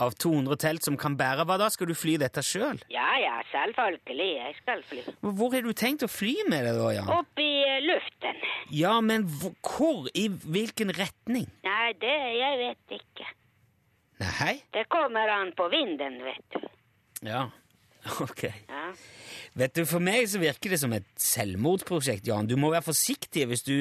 [0.00, 1.68] av 200 telt som kan bære hva da?
[1.72, 2.80] Skal du fly dette sjøl?
[2.92, 4.28] Ja, ja, selvfølgelig.
[4.38, 5.04] Jeg skal fly.
[5.20, 7.12] Hvor har du tenkt å fly med det, da, Jan?
[7.20, 8.40] Opp i eh, luften.
[8.72, 9.54] Ja, men hvor?
[9.66, 10.08] hvor?
[10.16, 11.48] I hvilken retning?
[11.66, 13.28] Nei, det jeg vet ikke.
[14.20, 14.54] Nei?
[14.72, 16.68] Det kommer an på vinden, vet du.
[17.24, 17.46] Ja.
[18.24, 18.44] Ok.
[18.68, 18.84] Ja.
[19.58, 22.46] Vet du, For meg så virker det som et selvmordsprosjekt, Jan.
[22.46, 23.74] Du må være forsiktig hvis du,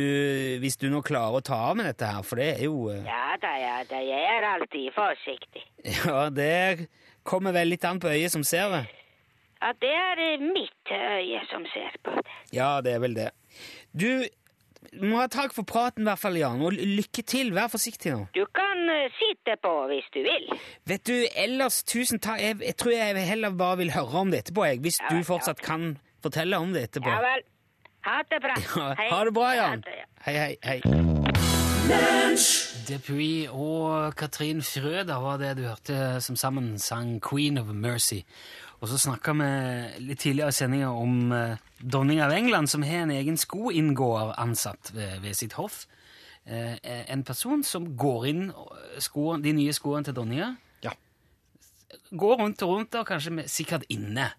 [0.63, 3.03] hvis du nå klarer å ta av med dette her, for det er jo eh,
[3.05, 3.99] ja da, ja da.
[4.03, 5.65] Jeg er alltid forsiktig.
[6.01, 6.89] Ja, det
[7.27, 8.81] kommer vel litt an på øyet som ser det.
[9.59, 12.35] Ja, det er mitt øye som ser på det.
[12.55, 13.29] Ja, det er vel det.
[13.91, 14.09] Du
[15.03, 17.51] må ha takk for praten, i hvert fall, Jan, og lykke til.
[17.55, 18.21] Vær forsiktig nå.
[18.35, 20.47] Du kan eh, sitte på hvis du vil.
[20.89, 22.39] Vet du, ellers tusen takk.
[22.41, 25.19] Jeg, jeg tror jeg heller bare vil høre om det etterpå, jeg, hvis Ja, du
[25.21, 25.27] ja.
[25.27, 27.11] fortsatt kan fortelle om det etterpå.
[27.11, 27.43] Ja vel.
[28.07, 28.55] Ha det bra.
[28.79, 29.09] Ja, Hei.
[29.11, 29.81] ha det bra, Jan.
[29.83, 29.99] Det.
[30.25, 30.79] Hei, hei, hei.
[32.87, 38.21] Depuy og Katrin Frøder var det du hørte som sammen sang Queen of Mercy.
[38.79, 39.49] Og så snakka vi
[40.07, 44.91] litt tidligere i sendinga om eh, dronning av England, som har en egen skoinngåer ansatt
[44.95, 45.85] ved, ved sitt hoff.
[46.45, 46.75] Eh,
[47.11, 48.51] en person som går inn
[49.03, 50.55] skoen, de nye skoene til dronninga.
[50.83, 50.91] Ja.
[52.11, 54.31] Går rundt og rundt, og kanskje med, sikkert inne.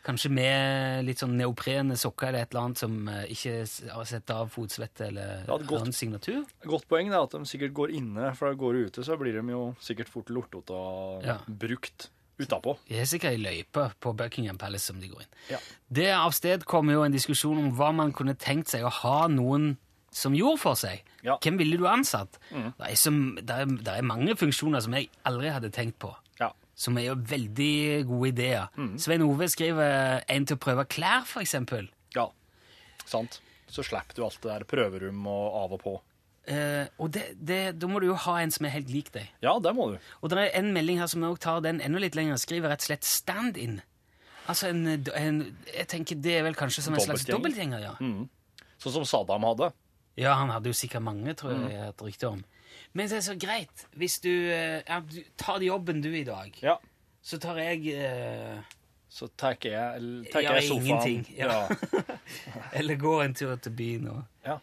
[0.00, 3.56] Kanskje med litt sånn neoprene sokker eller et eller annet som eh, ikke
[3.92, 6.46] har sett av fotsvette eller Ja, annen signatur.
[6.64, 9.36] Godt poeng er at de sikkert går inne, for da går de ute, så blir
[9.36, 11.36] de jo sikkert fort lortete og Ja.
[11.46, 12.08] brukt
[12.40, 12.76] utapå.
[12.88, 15.34] De er sikkert ei løype på Buckingham Palace som de går inn.
[15.52, 15.58] Ja.
[16.00, 19.74] Det avsted kom jo en diskusjon om hva man kunne tenkt seg å ha noen
[20.10, 21.04] som gjorde for seg.
[21.22, 21.36] Ja.
[21.44, 22.40] Hvem ville du ansatt?
[22.50, 26.10] Det, er som, det, er, det er mange funksjoner som jeg aldri hadde tenkt på,
[26.40, 26.48] Ja.
[26.74, 28.72] som er jo veldig gode ideer.
[28.98, 31.86] Svein Ove skriver en til å prøve klær, for eksempel.
[32.16, 32.26] ja.
[33.06, 33.40] Sant.
[33.70, 35.92] Så slipper du alt det der prøverom og av og på.
[36.48, 39.28] Eh, og det, det, da må du jo ha en som er helt lik deg.
[39.44, 39.98] Ja, det må du.
[40.22, 42.80] Og det er en melding her som også tar den enda litt lenger, skriver rett
[42.80, 43.80] og slett stand-in.
[44.48, 47.80] Altså en, en Jeg tenker det er vel kanskje som en slags Dobbeltgjenger.
[47.84, 47.92] ja.
[48.00, 48.28] Mm.
[48.80, 49.68] Sånn som Saddam hadde.
[50.16, 51.68] Ja, han hadde jo sikkert mange, tror Mm.
[51.70, 52.44] jeg har rykte om.
[52.94, 53.84] Men det er så greit.
[53.94, 56.78] Hvis du, eh, ja, du tar jobben du i dag, Ja.
[57.22, 58.58] så tar jeg eh,
[59.10, 60.86] Så tar jeg, tar Ja, jeg sofaen.
[60.86, 61.46] ingenting, ja.
[61.68, 61.68] Ja.
[62.72, 64.58] Eller går en tur til byen og Ja.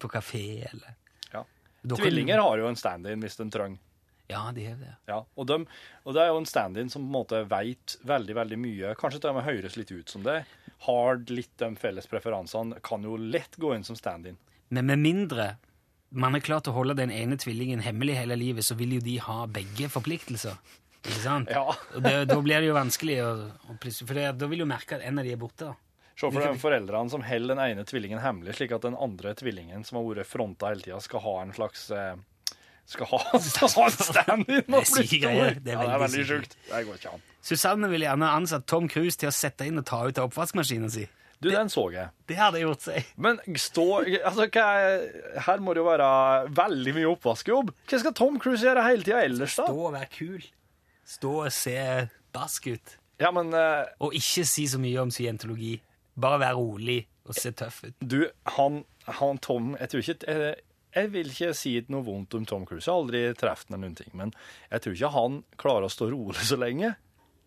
[0.00, 0.94] på kafé, eller
[1.96, 3.80] Tvillinger har jo en stand-in hvis de trenger.
[4.28, 4.90] Ja, de har det.
[5.08, 5.56] Ja, og, de,
[6.04, 8.90] og det er jo en stand-in som på en måte veit veldig veldig mye.
[9.00, 10.42] Kanskje til og med høres litt ut som det.
[10.84, 12.76] Har litt de felles preferansene.
[12.84, 14.36] Kan jo lett gå inn som stand-in.
[14.68, 15.54] Men med mindre
[16.08, 19.18] man er klart å holde den ene tvillingen hemmelig hele livet, så vil jo de
[19.20, 20.56] ha begge forpliktelser.
[21.04, 21.50] Ikke sant?
[21.52, 21.66] Ja.
[21.94, 23.32] Og det, da blir det jo vanskelig å,
[23.68, 25.68] å For det, da vil du merke at en av de er borte.
[25.68, 25.87] da.
[26.18, 29.36] Se for deg de foreldrene som holder den ene tvillingen hemmelig, slik at den andre
[29.38, 32.16] tvillingen som har vært fronta hele tida, skal ha en slags eh,
[32.88, 33.20] skal ha,
[33.52, 35.60] skal ha en stand-in er greier.
[35.62, 36.58] Det er ja, det er veldig sjukt.
[36.66, 37.24] Det går ikke an.
[37.48, 40.90] Susanne ville gjerne ansatt Tom Cruise til å sette inn og ta ut av oppvaskmaskinen
[40.92, 41.14] sin.
[41.38, 42.10] Du, den så jeg.
[42.26, 43.10] Det hadde gjort seg.
[43.14, 43.84] Men stå
[44.26, 45.04] altså, er,
[45.46, 46.08] Her må det jo være
[46.50, 47.70] veldig mye oppvaskjobb.
[47.86, 49.68] Hva skal Tom Cruise gjøre hele tida ellers, da?
[49.68, 50.48] Stå og være kul.
[51.08, 51.76] Stå og se
[52.34, 52.96] barsk ut.
[53.22, 55.76] Ja, men Uh, Og ikke si så mye om scientologi.
[56.18, 57.94] Bare være rolig og se tøff ut.
[58.00, 58.22] du,
[58.56, 58.80] han,
[59.18, 60.54] han Tom Jeg tror ikke jeg,
[60.96, 62.86] jeg vil ikke si noe vondt om Tom Cruise.
[62.88, 64.08] Jeg har aldri truffet ham noen ting.
[64.16, 64.32] Men
[64.70, 66.94] jeg tror ikke han klarer å stå rolig så lenge.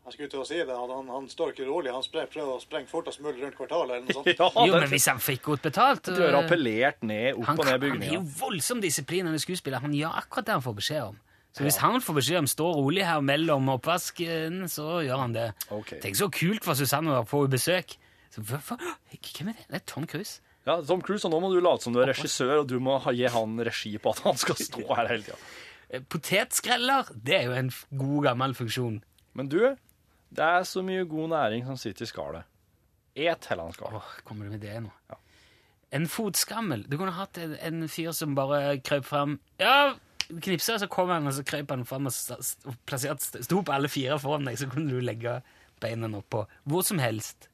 [0.06, 0.76] Jeg skulle til å si det.
[0.76, 1.92] Han, han, han står ikke rolig.
[1.94, 4.30] Han prøver å sprenge fortest mulig rundt kvartalet eller noe sånt.
[4.42, 7.60] Ja, Jo, men hvis han fikk godt betalt Du har øh, appellert ned, opp han,
[7.62, 8.08] og ned bygninga.
[8.08, 9.84] han er jo voldsom disiplin, han er skuespiller.
[9.84, 11.20] Han gjør akkurat det han får beskjed om.
[11.52, 15.34] Så hvis han får beskjed om å stå rolig her mellom oppvasken, så gjør han
[15.36, 15.50] det.
[15.68, 16.00] Okay.
[16.04, 17.98] Tenk så kult for Susanne å få besøk.
[18.32, 18.78] Så, hva, hva,
[19.12, 19.68] hvem er det?
[19.68, 20.40] Det er Tom Cruise.
[20.68, 23.00] Ja, Tom Cruise, og nå må du late som du er regissør, og du må
[23.18, 25.42] gi han regi på at han skal stå her hele tida.
[25.92, 29.02] Eh, Potetskreller, det er jo en god, gammel funksjon.
[29.36, 29.58] Men du,
[30.32, 32.48] det er så mye god næring som sitter i skallet.
[33.20, 33.98] Et heller han skal.
[34.00, 35.18] Åh, kommer du med det nå?
[35.92, 36.86] En fotskammel.
[36.88, 39.98] Du kunne hatt en, en fyr som bare krøp fram Ja,
[40.32, 42.16] knipsa, så kom han, og så krøp han fram og,
[42.72, 45.42] og plassert, sto på alle fire foran deg, så kunne du legge
[45.84, 46.46] beina oppå.
[46.72, 47.51] Hvor som helst.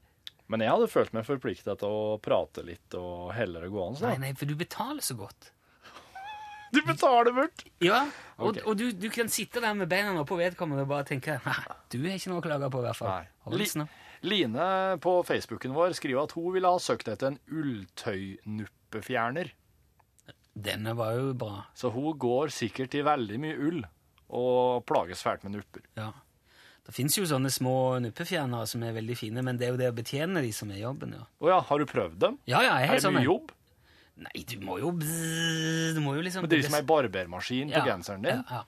[0.48, 4.00] Men jeg hadde følt meg forplikta til å prate litt og heller det gående.
[4.08, 5.52] Nei, nei, for du betaler så godt.
[6.76, 7.62] Du betaler bort!
[7.80, 8.02] Ja,
[8.38, 8.64] og, okay.
[8.68, 11.54] og du, du kan sitte der med beina på vedkommende og bare tenke Nei,
[11.94, 13.30] du er ikke noe å klage på, i hvert fall.
[13.56, 13.70] Li-
[14.28, 14.66] Line
[15.00, 17.40] på Facebooken vår skriver at hun ville ha søkt etter en
[18.28, 19.52] ulltøynuppefjerner.
[20.58, 21.60] Denne var jo bra.
[21.78, 23.84] Så hun går sikkert i veldig mye ull
[24.28, 25.84] og plages fælt med nupper.
[25.96, 26.10] Ja.
[26.88, 29.90] Det fins jo sånne små nuppefjernere som er veldig fine, men det er jo det
[29.92, 31.14] å betjene de som er jobben.
[31.18, 31.26] ja.
[31.44, 32.38] Å ja, har du prøvd dem?
[32.48, 33.20] Ja, ja, jeg Er har det sånne.
[33.20, 33.52] mye jobb?
[34.18, 37.70] Nei, du må jo bzzz, Du må jo liksom Men det er som ei barbermaskin
[37.76, 38.40] på genseren din.
[38.40, 38.64] Ja, ja.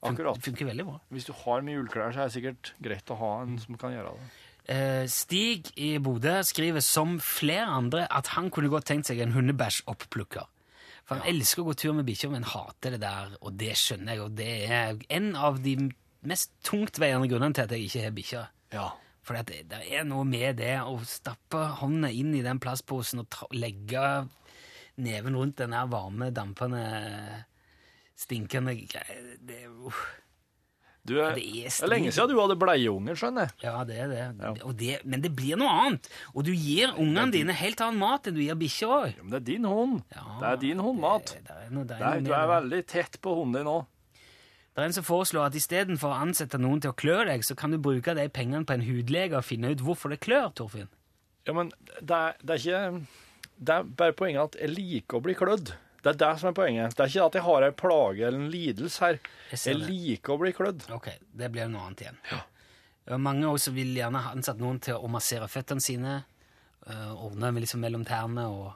[0.00, 0.38] Fun- Akkurat.
[0.40, 1.00] Funker veldig bra.
[1.12, 3.90] Hvis du har mye ullklær, så er det sikkert greit å ha en som kan
[3.92, 4.28] gjøre det.
[4.68, 9.32] Eh, Stig i Bodø skriver som flere andre at han kunne godt tenkt seg en
[9.32, 10.46] hundebæsj-opplukker.
[11.06, 14.14] For han elsker å gå tur med bikkjer, men hater det der, og det skjønner
[14.16, 14.20] jeg.
[14.24, 15.76] Og det er en av de
[16.26, 18.48] mest tungtveiende grunnene til at jeg ikke har bikkjer.
[18.76, 18.86] Ja.
[19.26, 23.30] For det, det er noe med det å stappe hånda inn i den plastposen og
[23.34, 24.02] ta, legge
[25.02, 26.84] neven rundt den der varme, dampende,
[28.16, 28.76] stinkende.
[29.42, 29.90] Det er jo
[31.06, 33.58] Du, det det er er lenge siden du hadde bleieunger, skjønner jeg.
[33.62, 34.62] Ja, det er det.
[34.66, 34.96] Og det.
[35.06, 36.08] Men det blir noe annet.
[36.34, 39.12] Og du gir ungene dine helt annen mat enn du gir bikkjer òg.
[39.12, 40.00] Ja, Men det er din hund.
[40.10, 41.36] det er din hundmat.
[41.36, 43.76] Er er er, du er veldig tett på hunden din nå.
[44.76, 47.54] Det er en som foreslår at istedenfor å ansette noen til å klø deg, så
[47.56, 50.90] kan du bruke de pengene på en hudlege og finne ut hvorfor det klør, Torfinn.
[51.48, 51.70] Ja, men
[52.02, 53.06] det er, det er ikke
[53.56, 55.72] Det er bare poenget at jeg liker å bli klødd.
[56.04, 56.92] Det er det som er poenget.
[56.92, 59.18] Det er ikke at jeg har ei plage eller en lidelse her.
[59.54, 60.84] Jeg Jeg liker å bli klødd.
[60.92, 62.20] Ok, det blir noe annet igjen.
[63.06, 66.18] Er mange også vil gjerne ha ansatt noen til å massere føttene sine,
[66.84, 68.74] øh, ordne liksom mellom tærne og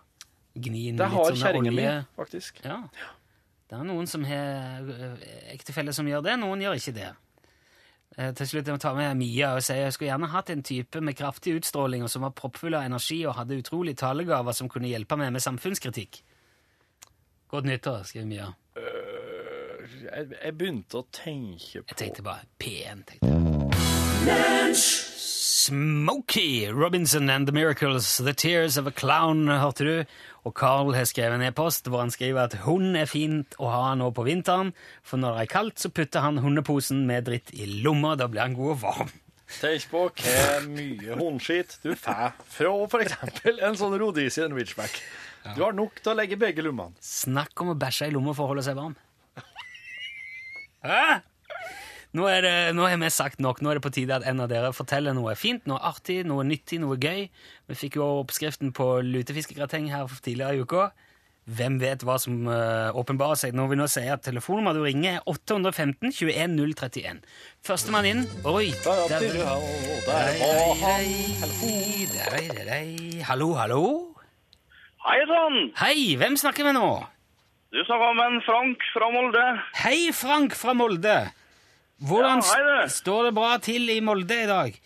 [0.56, 2.64] gni inn Det har kjerringa mi, faktisk.
[2.64, 2.80] Ja.
[2.96, 3.12] Ja.
[3.70, 7.10] Det er noen som har ektefelle ektefeller som gjør det, noen gjør ikke det.
[8.18, 10.64] Eh, Til slutt jeg må ta med Mia og si jeg skulle gjerne hatt en
[10.66, 14.68] type med kraftig utstråling og som var proppfull av energi og hadde utrolig talegaver som
[14.72, 16.22] kunne hjelpe meg med samfunnskritikk.
[17.50, 18.50] Godt nyttår, skriver Mia.
[20.00, 23.06] Jeg, jeg begynte å tenke på Jeg tenkte bare P1.
[23.06, 23.39] tenkte jeg.
[25.70, 30.04] Smokey Robinson and the Miracles, The Tears of a Clown, hørte du.
[30.44, 33.94] Og Carl har skrevet en e-post hvor han skriver at hund er fint å ha
[33.96, 34.72] nå på vinteren,
[35.06, 38.16] for når det er kaldt, så putter han hundeposen med dritt i lomma.
[38.20, 39.12] Da blir han god og varm.
[39.60, 43.16] Tenk på hvor mye hundskitt du får fra f.eks.
[43.56, 45.00] en sånn Rhodesian Ridgeback.
[45.56, 46.96] Du har nok til å legge begge lommene.
[47.04, 48.96] Snakk om å bæsje i lomma for å holde seg varm.
[50.84, 51.20] Hæ?
[52.10, 53.60] Nå, er det, nå har vi sagt nok.
[53.62, 56.42] Nå er det på tide at en av dere forteller noe fint, noe artig, noe
[56.46, 57.28] nyttig, noe gøy.
[57.70, 60.88] Vi fikk jo oppskriften på lutefiskegrateng her tidligere i uka.
[61.50, 65.20] Hvem vet hva som uh, åpenbarer seg når vi nå sier at telefonnummeret du ringer,
[65.20, 67.22] er 815 21 031.
[67.66, 68.26] Førstemann inn.
[68.46, 68.70] Oi!
[73.30, 73.82] Hallo, hallo.
[75.06, 75.58] Hei sann!
[75.80, 76.88] Hei, hvem snakker vi nå?
[77.70, 79.44] Du snakker med en Frank fra Molde.
[79.78, 81.20] Hei, Frank fra Molde.
[82.00, 84.78] Hvordan Ja, hei, står det bra til i Molde i dag?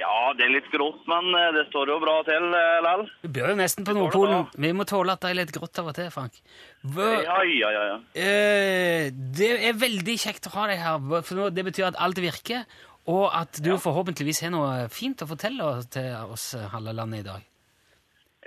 [0.00, 2.84] Ja, det er litt grått, men eh, det står jo bra til likevel.
[2.86, 3.02] lell.
[3.24, 4.46] Du bør jo nesten på Nordpolen.
[4.54, 6.38] Vi må tåle at det er litt grått av og til, Frank.
[6.86, 7.98] Hva, Ja, ja, ja, ja.
[8.14, 12.64] eh, det er veldig kjekt å ha deg her, for det betyr at alt virker,
[13.10, 17.28] og at du forhåpentligvis har noe fint å fortelle til oss eh, halve landet i
[17.32, 17.49] dag.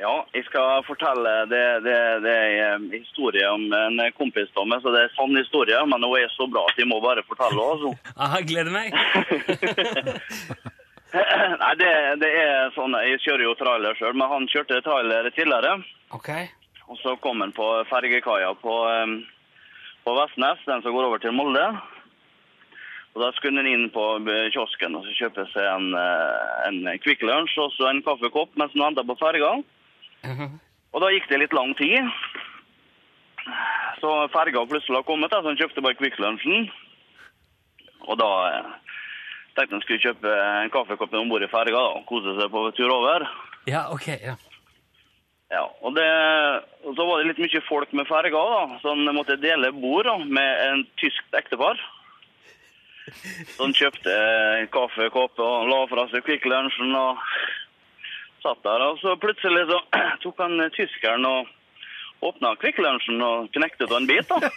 [0.02, 4.82] Ja, jeg skal fortelle det, det, det er en historie om en kompis av meg,
[4.82, 7.54] så det er sann historie, men hun er så bra at jeg må bare fortelle
[7.54, 7.76] henne.
[7.76, 7.92] altså.
[8.26, 8.90] Aha, gleder meg.
[11.14, 11.92] Nei, det,
[12.24, 15.76] det er sånn, jeg kjører jo trailer selv, men han kjørte trailer tidligere,
[16.18, 16.30] Ok.
[16.90, 19.14] og så kom han på fergekaia på, eh,
[20.08, 21.68] på Vestnes, den som går over til Molde.
[23.14, 26.82] Og da skulle han inn på eh, kiosken og så kjøpe seg en, eh, en
[27.06, 29.54] Kvikk Lunsj og så en kaffekopp mens han venta på ferga.
[30.24, 30.60] Mhm.
[30.94, 32.06] Og da gikk det litt lang tid.
[34.00, 36.70] Så ferga plutselig har kommet, da, så han kjøpte bare Quick Lunchen.
[38.04, 38.72] Og da eh,
[39.58, 40.34] tenkte han skulle kjøpe
[40.64, 43.26] en kaffekopp om bord i ferga da, og kose seg på tur over.
[43.70, 44.36] Ja, ok, ja.
[45.54, 46.06] Ja, og, det,
[46.82, 50.08] og så var det litt mye folk med ferga, da, så han måtte dele bord
[50.10, 51.80] da, med en tysk ektepar.
[53.04, 54.14] Så han kjøpte
[54.62, 57.20] en kaffekopp og la fra seg Kvikk Lunsjen og
[58.44, 58.86] satt der.
[58.90, 59.80] Og så plutselig så
[60.24, 61.52] tok han eh, tyskeren og
[62.24, 64.30] åpna Lunchen og knekte av en bit.
[64.30, 64.38] da.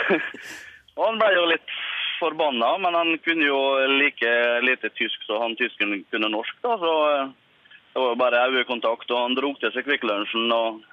[0.96, 1.76] og han ble jo litt
[2.20, 3.60] forbanna, men han kunne jo
[3.96, 4.32] like
[4.66, 6.76] lite tysk så han tysken kunne norsk, da.
[6.82, 7.30] Så eh,
[7.92, 10.84] det var jo bare øyekontakt, og han dro til seg Lunchen og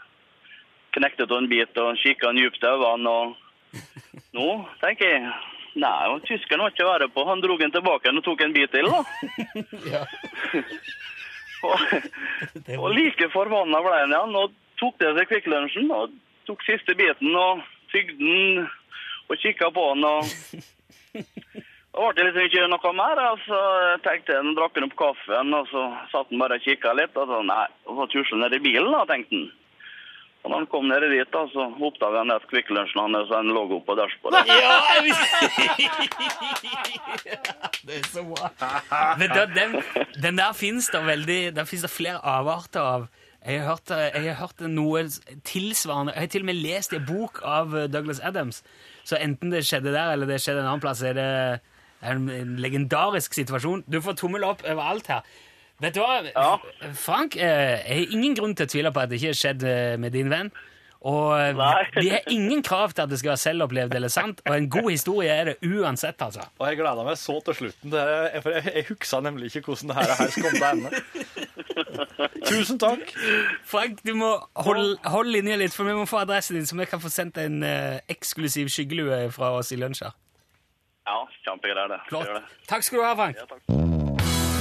[0.97, 3.11] knekte av en bit og kikka djupt i øynene.
[3.11, 3.35] Og
[4.37, 4.49] nå
[4.81, 5.35] tenker jeg
[5.77, 7.25] Nei, og tyskeren var ikke verre på.
[7.27, 9.03] Han dro den tilbake og tok en bit til, da.
[11.67, 11.83] og,
[12.77, 15.51] og like forbanna ble han igjen og tok til seg
[15.85, 17.61] og tok siste biten og
[17.91, 18.67] tygde den
[19.27, 20.05] og kikka på den.
[20.07, 20.25] og
[21.97, 23.21] da ble det liksom ikke noe mer.
[23.31, 23.61] og Så
[24.05, 27.17] tenkte jeg, han drakk han opp kaffen, og så satt han bare og kikka litt.
[27.17, 29.47] Og så nei, og så tusla ned i bilen, da, tenkte han.
[30.47, 33.49] Og når han kom ned dit, da, så oppdaga han at Kvikk Lunsjen hans en
[33.51, 34.47] logo på dashbordet.
[34.55, 35.03] Ja, jeg
[37.87, 38.47] Det er så bra.
[39.19, 39.75] Men da, den,
[40.23, 43.07] den der fins det veldig Der fins det flere avarter av.
[43.43, 45.03] Jeg har, hørt, jeg har hørt noe
[45.47, 48.63] tilsvarende Jeg har til og med lest en bok av Douglas Adams.
[49.03, 51.59] Så enten det skjedde der, eller det skjedde en annen plass, er det
[52.07, 53.83] en, en legendarisk situasjon.
[53.87, 55.21] Du får tommel opp overalt her.
[55.83, 56.57] Vet du hva, Ja.
[56.97, 59.63] Frank, eh, jeg har ingen grunn til å tvile på at det ikke har skjedd
[59.63, 60.49] eh, med din venn.
[61.05, 61.83] Og eh, Nei.
[62.01, 64.89] vi har ingen krav til at det skal være selvopplevd eller sant, og en god
[64.89, 66.47] historie er det uansett, altså.
[66.57, 69.99] Og jeg gleda meg så til slutten, for jeg, jeg huksa nemlig ikke hvordan det
[69.99, 70.89] her, skal komme til ende.
[72.47, 73.13] Tusen takk.
[73.67, 74.31] Frank, du må
[74.65, 77.37] holde, hold linja litt, for vi må få adressen din, så vi kan få sendt
[77.43, 77.61] en
[78.09, 80.17] eksklusiv skyggelue fra oss i lunsj her.
[81.07, 82.01] Ja, kjempegreier det.
[82.09, 82.33] Flott.
[82.33, 82.65] det.
[82.67, 83.37] Takk skal du ha, Frank.
[83.39, 83.96] Ja, takk.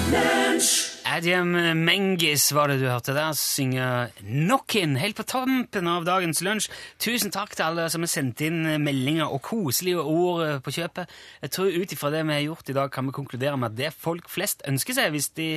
[0.07, 1.51] Adjem
[1.83, 3.83] Mengis var det du hørte der synge
[4.21, 6.69] Knockin' helt på tampen av dagens lunsj.
[7.03, 11.11] Tusen takk til alle som har sendt inn meldinger og koselige ord på kjøpet.
[11.43, 13.79] Jeg tror ut ifra det vi har gjort i dag, kan vi konkludere med at
[13.81, 15.49] det folk flest ønsker seg, hvis de,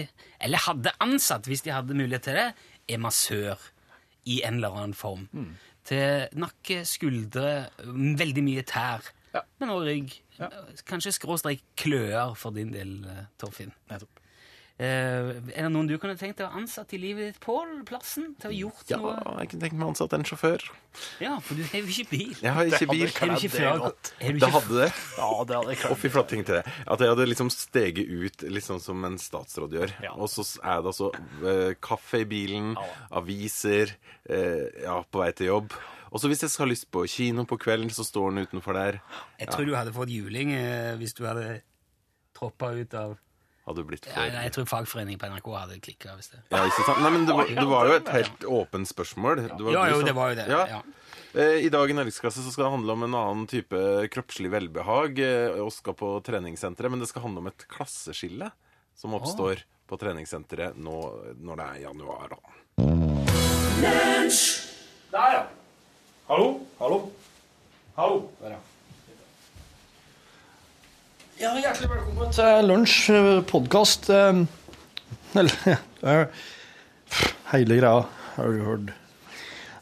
[0.42, 2.48] eller hadde ansatt hvis de hadde mulighet til det,
[2.90, 3.62] er massør
[4.26, 5.28] i en eller annen form.
[5.90, 9.44] Til nakke, skuldre, veldig mye tær, Ja.
[9.62, 10.16] men også rygg.
[10.90, 13.72] Kanskje skråstrek kløer for din del, eh, Torfinn.
[13.92, 14.19] Nettopp.
[14.80, 18.30] Eh, er det noen du kunne tenkt deg å ansette i livet ditt på plassen?
[18.40, 19.16] Til å gjort Ja, noe?
[19.42, 20.64] jeg kunne tenkt meg å ansette en sjåfør.
[21.20, 22.32] Ja, for du har jo ikke bil.
[22.40, 23.04] Jeg har ikke bil.
[23.10, 23.66] Er du ikke
[24.24, 24.88] Er Det hadde det.
[25.18, 26.64] Ja, det hadde jeg Å, fy flatting til det.
[26.88, 29.96] At jeg hadde liksom steget ut litt sånn som en statsråd gjør.
[30.08, 30.16] Ja.
[30.16, 31.12] Og så er det altså
[31.44, 32.72] uh, kaffe i bilen,
[33.12, 33.92] aviser,
[34.32, 35.76] uh, ja, på vei til jobb.
[36.10, 38.80] Og så hvis jeg skal ha lyst på kino på kvelden, så står den utenfor
[38.80, 39.04] der.
[39.38, 41.60] Jeg tror du hadde fått juling eh, hvis du hadde
[42.34, 43.18] troppa ut av
[43.70, 46.16] Hadde blitt ja, for nei, Jeg tror fagforeningen på NRK hadde klikka.
[46.18, 46.64] Det Ja.
[47.04, 49.44] Nei, men det var, det var jo et helt åpent spørsmål.
[49.46, 50.48] Det var Ja, jo, det var jo det.
[50.50, 50.64] Ja.
[50.68, 50.80] Ja.
[51.38, 53.78] Eh, I dag i Norgesklasse så skal det handle om en annen type
[54.10, 55.20] kroppslig velbehag.
[55.22, 58.50] eh, skal på treningssenteret, men det skal handle om et klasseskille
[58.98, 60.98] som oppstår på treningssenteret nå
[61.38, 62.34] når det er januar.
[62.34, 62.42] da.
[65.12, 65.46] Der, ja.
[66.28, 66.50] Hallo?
[66.80, 67.12] Hallo?
[67.96, 68.30] Hallo?
[68.42, 68.69] Der, ja.
[71.40, 73.04] Ja, hjertelig velkommen til lunsj,
[73.48, 74.10] podkast
[75.40, 75.54] Eller
[76.04, 76.26] eh,
[77.54, 78.02] Hele greia
[78.36, 78.90] har du hørt.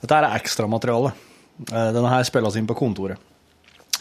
[0.03, 1.11] Dette er ekstramateriale.
[1.65, 3.17] Eh, Denne her spilles inn på kontoret.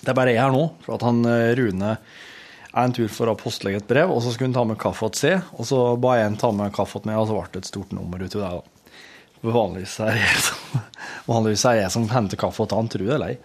[0.03, 3.33] Det er bare jeg her nå, for at han eh, Rune er en tur for
[3.33, 5.79] å postlegge et brev, og så skulle han ta med kaffe til seg, og så
[6.01, 8.21] ba jeg han ta med kaffe til meg, og så ble det et stort nummer
[8.21, 8.51] uti det.
[8.53, 8.93] da.
[9.47, 10.85] Vanligvis er jeg som,
[11.33, 13.41] vanligvis er jeg som henter kaffe til han, tror det eller ei.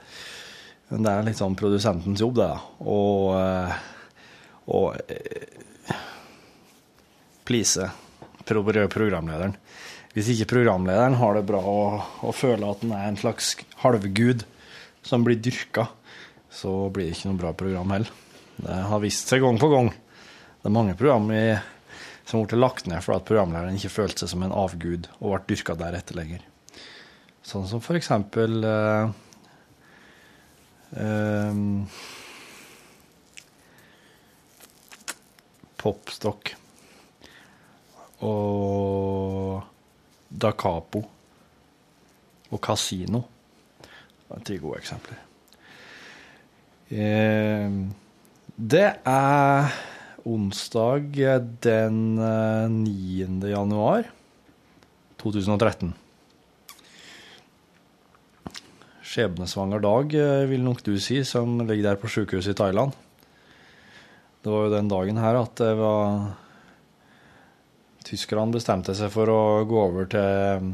[0.91, 2.49] Men det er litt sånn produsentens jobb, det.
[2.51, 2.85] da.
[2.91, 3.79] Og, eh,
[4.69, 5.95] og eh,
[7.47, 7.89] please
[8.45, 9.55] programlederen.
[10.11, 14.43] Hvis ikke programlederen har det bra og, og føler at han er en slags halvgud
[15.07, 15.87] som blir dyrka,
[16.51, 18.11] så blir det ikke noe bra program heller.
[18.61, 19.91] Det har vist seg gang på gang.
[20.61, 21.55] Det er mange program i,
[22.27, 25.77] som ble lagt ned fordi programlederen ikke følte seg som en avgud og ble dyrka
[25.79, 26.43] deretter lenger.
[27.41, 29.13] Sånn som for eksempel eh,
[31.01, 31.63] eh,
[35.81, 36.53] Popstock
[38.21, 39.63] og
[40.29, 41.01] Da Capo
[42.51, 43.23] og Casino.
[43.81, 45.17] Det er ti gode eksempler.
[46.91, 47.81] Eh,
[48.61, 49.71] Det er
[50.27, 51.17] onsdag
[51.63, 53.41] den eh, 9.
[53.49, 54.05] januar
[55.17, 55.95] 2013.
[59.01, 62.93] Skjebnesvanger dag, eh, vil nok du si, som ligger der på sykehuset i Thailand.
[64.41, 66.31] Det var jo den dagen her at det var
[68.01, 70.71] Tyskerne bestemte seg for å gå over til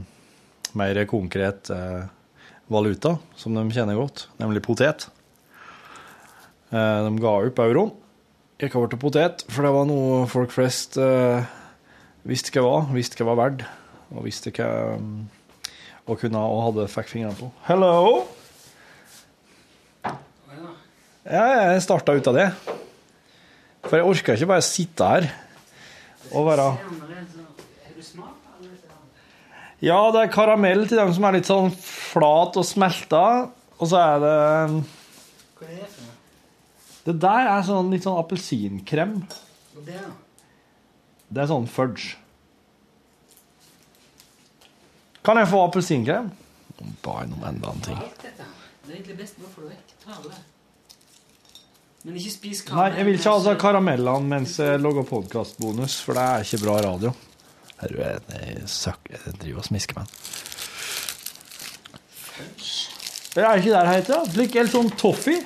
[0.80, 2.06] mer konkret eh,
[2.72, 5.10] valuta, som de kjenner godt, nemlig potet.
[6.72, 7.92] Eh, De ga opp euroen,
[8.64, 11.44] gikk over til potet, for det var noe folk flest eh,
[12.28, 13.68] visste hva var, visste hva var verdt,
[14.16, 14.72] og visste hva
[16.08, 17.52] og kunne og hadde fikk fingrene på.
[17.68, 18.24] Hello!
[21.28, 21.44] Ja,
[21.76, 22.50] jeg starta ut av det.
[23.88, 25.30] For jeg orker ikke bare sitte her
[26.36, 26.68] og være
[29.80, 33.24] Ja, det er karamell til dem som er litt sånn flat og smelta,
[33.78, 34.38] og så er det
[35.60, 36.08] Hva er det?
[37.08, 39.14] Det der er sånn litt sånn appelsinkrem.
[39.86, 40.02] Det.
[41.30, 42.18] Det er sånn fudge.
[45.24, 46.28] Kan jeg få appelsinkrem?
[47.06, 48.04] Bare noen enda en ting.
[48.20, 49.80] Det er egentlig best bare å få det
[50.18, 50.42] alle.
[52.06, 56.16] Men ikke spis Nei, jeg vil ikke ha altså karamellene mens jeg lager podkastbonus, for
[56.18, 57.12] det er ikke bra radio.
[57.82, 58.22] Her er jeg,
[58.58, 60.14] jeg, søk, jeg driver og smisker meg.
[63.36, 64.34] Det er ikke der heter det.
[64.34, 65.44] Slik helt sånn toffee.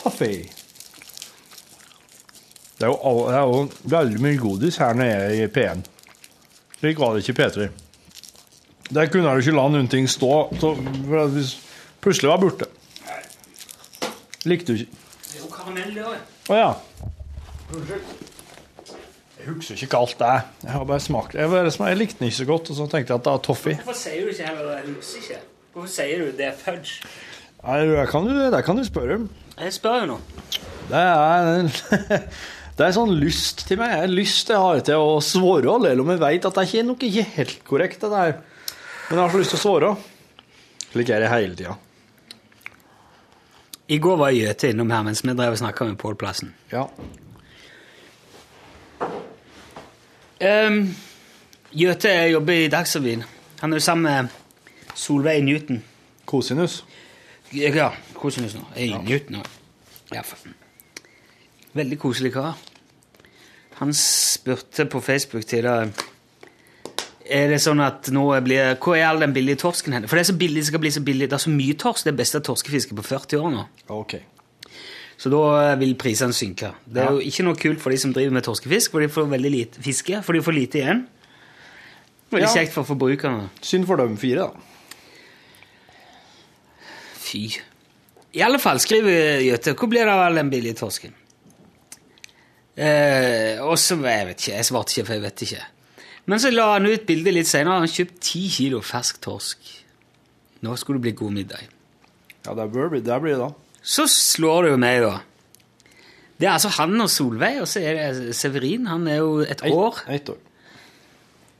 [0.00, 0.46] Toffee.
[2.80, 5.50] Det er, jo, all- det er jo veldig mye godis her når jeg er i
[5.52, 5.82] P1.
[6.80, 7.66] Slik var det ikke i P3.
[8.96, 10.72] Der kunne du ikke la noen ting stå, så
[12.00, 12.70] plutselig var borte.
[14.48, 15.00] Likte du ikke
[15.30, 16.20] Det er jo karamell, det òg.
[16.50, 16.70] å ja.
[19.40, 20.46] Jeg husker ikke hva alt det er.
[20.64, 23.20] Jeg har bare smakt Jeg, jeg likte den ikke så godt, og så tenkte jeg
[23.20, 23.76] at det var toffee.
[23.80, 25.40] Hvorfor sier du ikke heller jeg husker ikke?
[25.74, 27.10] Hvorfor sier du det er fudge?
[27.60, 29.28] Nei, Det kan du, det kan du spørre om.
[29.60, 30.18] Jeg spør jo nå.
[30.90, 31.68] Det er,
[32.80, 33.92] det er sånn lyst til meg.
[34.00, 36.88] Jeg lyst jeg har til å svare, selv om jeg vet at det ikke er
[36.88, 38.00] noe ikke helt korrekt.
[38.00, 38.34] det der.
[39.10, 39.94] Men jeg har så lyst til å svare.
[40.90, 41.76] Slik er det hele tida.
[43.90, 46.52] I går var Gjøte innom her mens vi drev og snakka med Pål Plassen.
[46.70, 46.84] Ja.
[50.40, 50.84] Um,
[51.74, 53.24] Gjøte jobber i Dagsrevyen.
[53.60, 55.82] Han er jo sammen med Solveig Newton.
[56.26, 56.84] Kosinus.
[57.52, 58.62] Ja, kosinus nå.
[58.78, 59.50] I Newton òg.
[60.14, 60.22] Ja,
[61.74, 62.58] Veldig koselig kar.
[63.80, 65.92] Han spurte på Facebook tidligere
[67.30, 70.08] Er det sånn at nå blir Hvor er all den billige torsken hen?
[70.10, 71.28] For det er så billig, det skal bli så billig.
[71.30, 72.04] Det er så mye torsk.
[72.08, 73.64] Det er beste torskefisket på 40 år nå.
[74.00, 74.24] Okay.
[75.20, 76.72] Så da vil prisene synke.
[76.88, 79.28] Det er jo ikke noe kult for de som driver med torskefisk, for de får
[79.30, 81.02] veldig lite fiske, for de får lite igjen.
[82.32, 82.54] Veldig Ja.
[82.54, 83.50] kjekt for forbrukerne.
[83.60, 84.50] Synd for dem fire, da.
[87.20, 87.42] Fy.
[88.32, 91.12] I alle fall, skriver Gjøte, hvor blir det av all den billige torsken?
[92.80, 95.64] Eh, og så, jeg vet ikke, jeg svarte ikke, for jeg vet ikke.
[96.28, 99.72] Men så la han ut bildet litt senere, han kjøpt 10 kilo fersk torsk.
[100.64, 101.66] Nå skulle det bli god middag.
[102.44, 103.80] Ja, det bør bli det blir det, da.
[103.80, 105.16] Så slår det jo meg, da.
[106.40, 108.86] Det er altså han og Solveig, og så er det Severin.
[108.88, 110.00] Han er jo et år.
[110.08, 110.38] Ett år.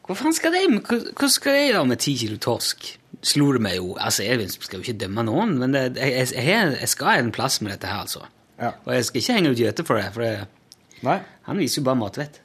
[0.08, 2.88] Hva faen skal de hva, skal jeg gjøre med ti kilo torsk?
[3.22, 3.92] Slo det meg jo.
[4.00, 7.32] Altså, Jeg skal jo ikke dømme noen, men det, jeg, jeg, jeg, skal ha en
[7.32, 8.24] plass med dette her, altså.
[8.60, 8.72] Ja.
[8.84, 12.00] Og jeg skal ikke henge ut Gjøte for det, for det, han viser jo bare
[12.00, 12.40] matvett.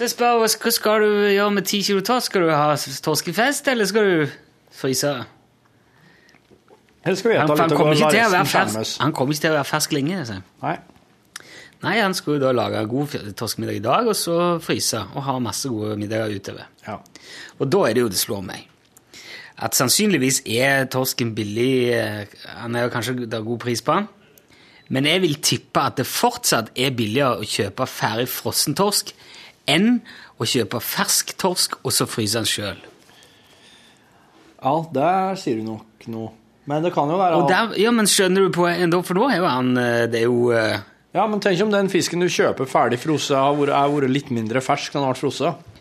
[0.00, 2.30] Så jeg spør hva skal du gjøre med ti kilo torsk?
[2.30, 2.70] Skal du ha
[3.04, 4.30] torskefest, eller skal du
[4.72, 5.10] fryse?
[7.04, 10.22] Skal vi Han, han, kommer ikke kommer ikke til å være fersk lenge.
[10.22, 10.38] Altså.
[10.64, 10.72] Nei.
[11.84, 15.68] Nei, han skulle da lage god torskemiddag i dag, og så fryse og ha masse
[15.68, 16.72] gode middager utover.
[16.86, 16.96] Ja.
[17.60, 18.66] Og da er det jo det slår meg.
[19.60, 24.00] At sannsynligvis er torsken billig eh, Han er jo kanskje det er god pris på
[24.00, 24.08] han.
[24.88, 29.12] Men jeg vil tippe at det fortsatt er billigere å kjøpe ferdig frossen torsk
[29.70, 30.00] enn
[30.40, 32.80] å kjøpe fersk torsk og så fryse den sjøl.
[34.60, 36.34] ja, der sier du nok noe.
[36.68, 38.66] Men det kan jo være Og der, ja, men skjønner du på?
[39.08, 40.82] For da er jo han eh, Det er jo eh,
[41.16, 44.94] Ja, men tenk om den fisken du kjøper ferdig frosset, har vært, litt mindre fersk
[44.94, 45.80] enn den ble frosset.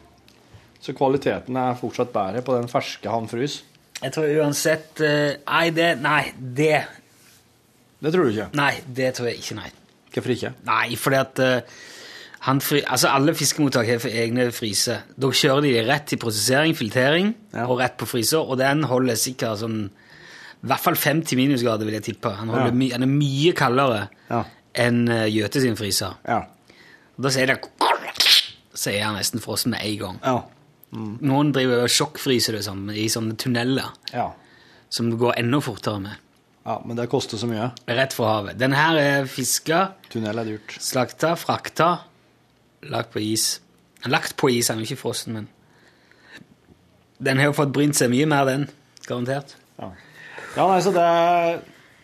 [0.79, 3.67] Så kvaliteten er fortsatt bedre på den ferske han fryser.
[3.99, 6.73] Jeg tror uansett eh, Nei, det Nei, det
[7.99, 8.49] Det tror du ikke?
[8.57, 9.69] Nei, det tror jeg ikke, nei.
[10.15, 10.53] Hvorfor ikke?
[10.71, 11.43] Nei, fordi at
[12.39, 15.01] eh, han fri, altså Alle fiskemottak har for egne fryser.
[15.19, 17.65] Da kjører de rett til prosessering, filtering Ja.
[17.67, 19.89] og rett på fryser, og den holder sikkert sånn
[20.63, 22.29] I hvert fall 50 minusgrader, vil jeg tippe.
[22.35, 22.71] Han, Ja.
[22.71, 24.43] my, han er mye kaldere Ja.
[24.75, 26.15] enn Gjøte sin fryser.
[26.27, 26.37] Ja.
[27.17, 27.59] Og Da sier det
[28.73, 30.19] Så er han nesten frossen med en gang.
[30.23, 30.41] Ja.
[30.91, 34.31] Noen driver og sjokkfryser det sånn, i sånne tunneler ja.
[34.89, 36.15] som det går enda fortere med.
[36.65, 37.71] Ja, men det koster så mye.
[37.87, 38.57] Rett fra havet.
[38.57, 39.93] Den her er fiska,
[40.79, 41.99] slakta, frakta,
[42.83, 43.59] lagt på is.
[44.07, 45.49] Lagt på is, han er jo ikke frossen, men
[47.19, 48.69] Den har jo fått brynt seg mye mer, den.
[49.07, 49.57] Garantert.
[49.79, 51.59] Ja, nei, så det er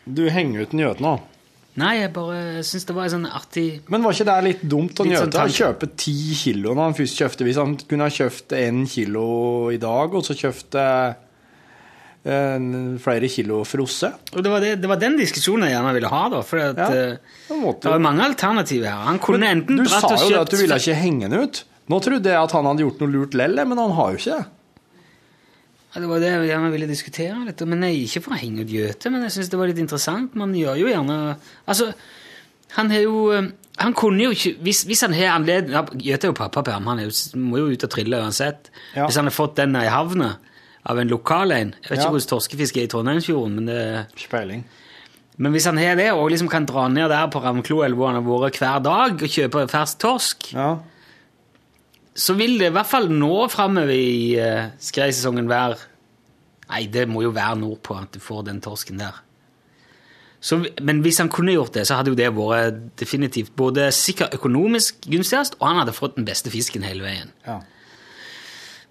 [0.05, 1.13] Du henger ut en gjøte nå.
[1.75, 4.99] Nei, jeg bare syns det var en sånn artig Men var ikke det litt dumt
[5.01, 8.13] å Litt sånn å kjøpe ti kilo når han først kjøpte Hvis han kunne ha
[8.15, 9.25] kjøpt en kilo
[9.75, 10.85] i dag, og så kjøpte
[12.25, 16.39] flere kilo frosse det var, det, det var den diskusjonen jeg gjerne ville ha, da.
[16.41, 19.03] For at, Ja, eh, det var mange alternativer her.
[19.11, 21.45] Han kunne enten dratt og kjøpt Du sa jo at du ville ikke henge den
[21.45, 21.61] ut.
[21.93, 24.39] Nå trodde jeg at han hadde gjort noe lurt lell, men han har jo ikke
[24.39, 24.47] det.
[25.95, 27.61] Ja, det var det jeg gjerne ville diskutere litt.
[27.69, 30.33] Men jeg, Ikke for å henge ut Gjøte, men jeg syns det var litt interessant.
[30.35, 31.19] Man gjør jo gjerne
[31.69, 31.91] Altså,
[32.75, 33.47] han har jo eh,
[33.79, 36.99] Han kunne jo ikke Hvis, hvis han har anledning ja, Gjøte er jo pappaperm, han
[36.99, 38.67] er jo, må jo ut og trille uansett.
[38.97, 39.05] Ja.
[39.05, 40.33] Hvis han har fått den i havna
[40.85, 43.79] av en lokal en Jeg vet ikke hvordan torskefiske er i Trondheimsfjorden, men det
[44.21, 44.63] Speiling.
[45.37, 48.11] men hvis han har det, og liksom kan dra ned der på Ravnklo eller hvor
[48.11, 50.69] han har vært hver dag og kjøpe fersk torsk, Ja.
[52.15, 55.75] så vil det i hvert fall nå framover i uh, skreisesongen være
[56.69, 59.19] Nei, det må jo være nordpå at du får den torsken der.
[60.41, 64.33] Så, men hvis han kunne gjort det, så hadde jo det vært definitivt både sikkert
[64.33, 67.29] økonomisk gunstigst, og han hadde fått den beste fisken hele veien.
[67.45, 67.59] Ja.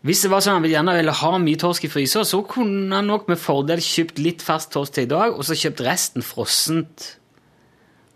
[0.04, 3.08] Hvis det var sånn han gjerne ville ha mye torsk i fryser, så kunne han
[3.08, 7.06] nok med fordel kjøpt litt fersk torsk til i dag, og så kjøpt resten frossent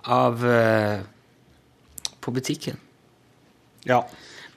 [0.05, 1.01] av uh,
[2.21, 2.77] på butikken.
[3.89, 4.03] ja.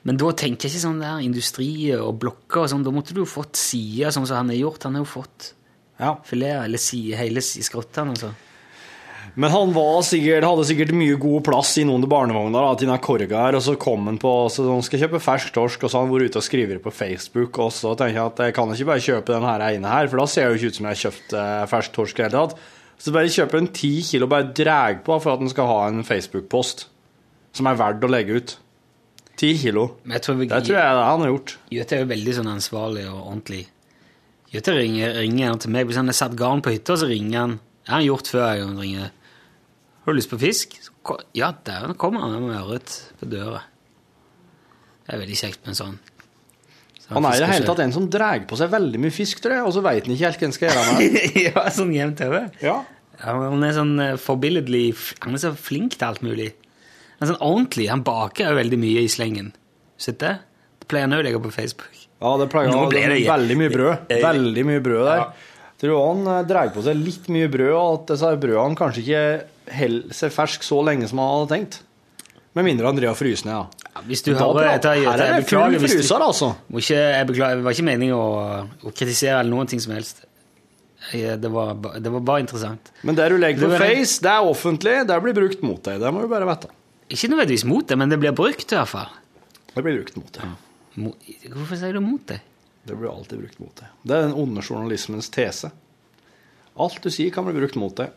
[0.08, 2.86] Men da tenker jeg ikke sånn der industri og blokker og sånn.
[2.86, 4.88] Da måtte du jo fått sider, sånn som han har gjort.
[4.88, 5.52] Han har jo fått
[6.02, 6.16] ja.
[6.26, 8.32] fileter, eller si, hele skrottene, altså.
[9.40, 13.00] Men han var sikkert, hadde sikkert mye god plass i noen barnevogner da, til den
[13.04, 15.98] korga her, og så kom han på så han skal kjøpe fersk torsk, og så
[16.00, 18.74] har han vært ute og skrevet på Facebook, og så tenker jeg at jeg kan
[18.76, 20.90] ikke bare kjøpe den her ene her, for da ser det jo ikke ut som
[20.90, 22.66] jeg har kjøpt eh, fersk torsk i det hele tatt.
[23.02, 26.04] Så bare kjøper en ti kilo, bare dreg på for at han skal ha en
[26.06, 26.86] Facebook-post
[27.58, 28.58] som er verdt å legge ut.
[29.40, 29.88] Ti kilo.
[30.22, 31.56] Tror vi, Det tror jeg han har gjort.
[31.74, 33.64] Jøte er jo veldig sånn ansvarlig og ordentlig.
[34.52, 35.88] Jøte ringer, ringer til meg.
[35.88, 37.58] Hvis han har satt garn på hytta, så ringer han.
[37.82, 38.46] Det har han gjort før.
[38.60, 39.10] jeg ringer.
[40.02, 40.78] Har du lyst på fisk?
[41.38, 43.62] Ja, der kommer han med ørret på døra.
[45.06, 46.00] Det er veldig kjekt med en sånn.
[47.02, 49.42] Så Han er i det hele tatt en som drar på seg veldig mye fisk,
[49.44, 51.24] tror jeg, og så veit han ikke helt hva han skal gjøre med det.
[51.50, 52.48] ja, sånn jevnt over.
[52.64, 52.76] Ja.
[53.22, 54.86] Ja, han er sånn eh, forbilledlig
[55.22, 56.48] Han er så flink til alt mulig.
[57.20, 57.90] Han er sånn ordentlig.
[57.92, 59.52] Han baker jo veldig mye i slengen.
[60.02, 60.34] Sett det?
[60.82, 61.94] Det pleier han å legge på Facebook.
[62.22, 62.90] Ja, det pleier han.
[62.90, 64.14] Det, det- veldig mye brød.
[64.26, 65.22] Veldig mye brød der.
[65.22, 65.50] Ja.
[65.82, 69.26] Tror han eh, drar på seg litt mye brød, og at disse brødene kanskje ikke
[69.78, 71.80] holder seg fersk så lenge som han hadde tenkt.
[72.58, 73.88] Med mindre han driver og fryser ned, ja.
[73.92, 76.50] Ja, hvis du Da hører dette, Her er det full fryser, altså.
[76.72, 78.28] ikke, jeg beklager, Det var ikke meningen å,
[78.88, 80.24] å kritisere eller noen ting som helst.
[81.12, 82.92] Det, var, det var bare interessant.
[83.08, 83.80] Men det du legger på.
[83.82, 86.00] Face, det er offentlig, det blir brukt mot deg.
[86.04, 86.70] Det må du bare vite.
[87.12, 89.10] Ikke nødvendigvis mot deg, men det blir brukt i hvert fall.
[89.74, 90.46] Det blir brukt mot deg.
[90.46, 91.12] Ja.
[91.56, 92.44] Hvorfor sier du mot deg?
[92.88, 93.92] Det blir alltid brukt mot deg.
[94.08, 95.72] Det er den onde journalismens tese.
[96.80, 98.14] Alt du sier, kan bli brukt mot deg.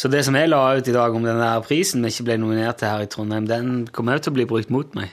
[0.00, 2.38] Så det som jeg la ut i dag om den der prisen vi ikke ble
[2.40, 5.10] nominert til her i Trondheim, den kommer også til å bli brukt mot meg.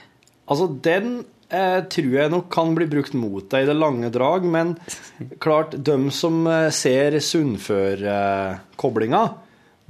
[0.48, 1.10] Altså, den
[1.52, 4.72] eh, tror jeg nok kan bli brukt mot deg i det lange drag, men
[5.44, 9.22] klart, de som eh, ser Sunnfør-koblinga,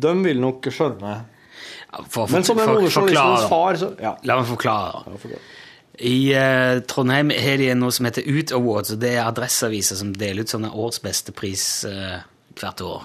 [0.02, 1.14] de vil nok skjønne.
[1.88, 3.14] Ja, For, Men som en for- onde forklare.
[3.14, 4.16] journalistens far, så Ja.
[4.24, 5.04] La meg forklare.
[5.98, 10.12] I eh, Trondheim har de noe som heter Ut Awards, og det er adresseaviser som
[10.14, 12.18] deler ut sånne årsbestepris eh,
[12.60, 13.02] hvert år.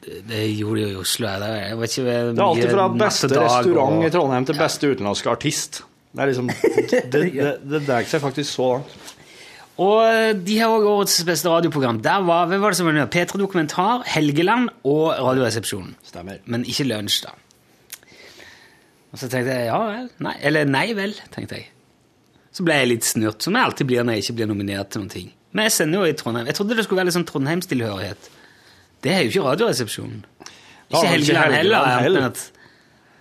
[0.00, 1.28] Det gjorde de jo i Oslo.
[1.42, 4.90] Det jeg vet ikke, Det er alltid fra beste restaurant og- i Trondheim til beste
[4.94, 5.82] utenlandske artist.
[6.14, 6.48] Det er liksom
[6.90, 8.96] Det, det, det drar seg faktisk så langt.
[9.80, 12.00] Og eh, de har òg årets beste radioprogram.
[12.04, 13.08] Der var, hvem var det som var med?
[13.14, 15.94] P3 Dokumentar, Helgeland og Radioresepsjonen.
[16.04, 16.40] Stemmer.
[16.44, 17.32] Men ikke Lunsj, da.
[19.10, 20.10] Og så tenkte jeg ja vel.
[20.22, 21.70] Nei, eller nei vel, tenkte jeg.
[22.54, 25.02] Så ble jeg litt snurt, som jeg alltid blir når jeg ikke blir nominert til
[25.04, 25.30] noen ting.
[25.54, 26.46] Men jeg sender jo i Trondheim.
[26.50, 28.28] Jeg trodde det skulle være litt sånn Trondheimstilhørighet.
[29.04, 30.24] Det er jo ikke Radioresepsjonen.
[30.90, 31.86] Ikke Helgeland heller.
[32.04, 32.30] Heller.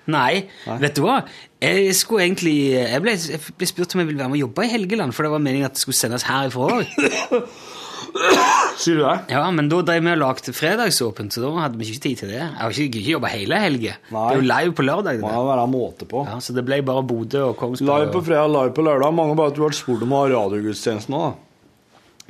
[0.09, 0.45] Nei.
[0.65, 1.19] Nei, vet du hva?
[1.61, 4.65] Jeg skulle egentlig Jeg ble, jeg ble spurt om jeg ville være med og jobbe
[4.65, 6.88] i Helgeland, for det var meningen at det skulle sendes herifra òg.
[8.80, 9.15] Sier du det?
[9.36, 12.32] Ja, men da drev vi og lagde fredagsåpent, så da hadde vi ikke tid til
[12.32, 12.39] det.
[12.39, 13.97] Jeg har ikke, ikke jobba hele helga.
[14.09, 15.19] Det er jo live på lørdag.
[15.21, 15.36] Må Det.
[15.36, 16.23] jo være måte på.
[16.30, 18.05] Ja, så det ble bare Bodø og Kongsberg.
[18.07, 19.13] Live på fredag, live på lørdag.
[19.19, 21.36] Mange bare at du har spurt om å ha radiogudstjeneste nå, da.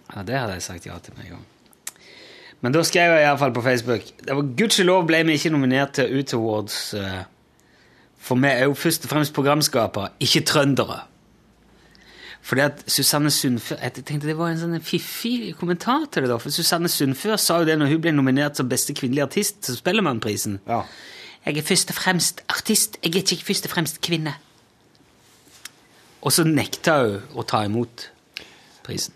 [0.09, 1.47] Ja, det hadde jeg sagt ja til meg òg.
[2.61, 6.19] Men da skrev jeg iallfall på Facebook Det var Gudskjelov ble vi ikke nominert til
[6.19, 6.93] UT Awards.
[6.93, 7.21] eh,
[8.19, 10.99] For vi er jo først og fremst programskapere, ikke trøndere.
[12.41, 16.29] Fordi at Susanne Sundfør Jeg tenkte det var en sånn fiffig kommentar til det.
[16.29, 19.61] da For Susanne Sundfør sa jo det når hun ble nominert som beste kvinnelige artist
[19.61, 20.59] til Spellemannprisen.
[20.67, 20.81] Ja.
[21.45, 24.33] Jeg er først og fremst artist, jeg er ikke først og fremst kvinne.
[26.21, 28.09] Og så nekta hun å ta imot
[28.83, 29.13] prisen.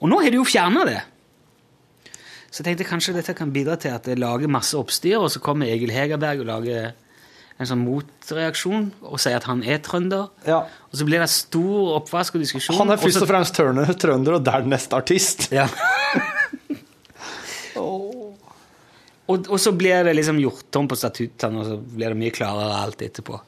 [0.00, 1.02] Og nå har de jo fjerna det.
[2.54, 5.40] Så jeg tenkte kanskje dette kan bidra til at det lager masse oppstyr, og så
[5.42, 6.92] kommer Egil Hegerberg og lager
[7.58, 10.28] en sånn motreaksjon og sier at han er trønder.
[10.46, 10.60] Ja.
[10.90, 12.78] Og så blir det stor oppvask og diskusjon.
[12.78, 15.48] Han er først så- og fremst tørner, trønder, og dernest artist.
[15.54, 15.66] ja.
[17.82, 18.38] og,
[19.26, 22.78] og så blir det liksom gjort om på statuttene, og så blir det mye klarere
[22.84, 23.40] alt etterpå.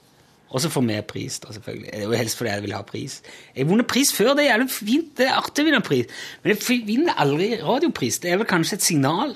[0.55, 1.89] Og så får vi pris, da, selvfølgelig.
[1.91, 3.17] Det er jo helst fordi jeg vil ha pris.
[3.55, 6.21] Jeg har vunnet pris før, det er jævlig fint, det er artig å vinne pris.
[6.43, 8.21] Men jeg vinner aldri radiopris.
[8.23, 9.35] Det er vel kanskje et signal?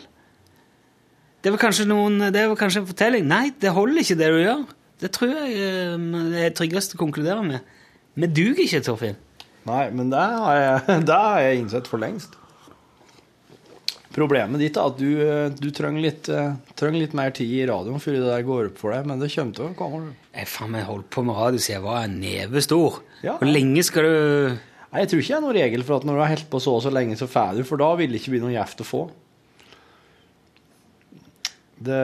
[1.40, 3.26] Det er kanskje, noen, det er vel kanskje en fortelling?
[3.26, 4.64] Nei, det holder ikke det du gjør.
[5.00, 7.76] Det tror jeg eh, det er tryggest å konkludere med.
[8.20, 9.18] Vi duger ikke, Torfinn.
[9.68, 12.36] Nei, men det har jeg, har jeg innsett for lengst.
[14.10, 17.66] Problemet ditt er at du, eh, du trenger litt, eh, trenger litt mer tid i
[17.70, 20.14] radioen før det der går opp for deg, men det kommer til å komme.
[20.34, 22.98] Jeg faen meg holdt på med radio siden jeg var en neve stor.
[23.22, 23.36] Ja.
[23.38, 24.58] Hvor lenge skal du
[24.90, 26.58] Nei, Jeg tror ikke det er noen regel for at når du har holdt på
[26.64, 28.80] så og så lenge, så får du, for da vil det ikke bli noe gjevt
[28.82, 29.02] å få.
[31.80, 32.00] Det,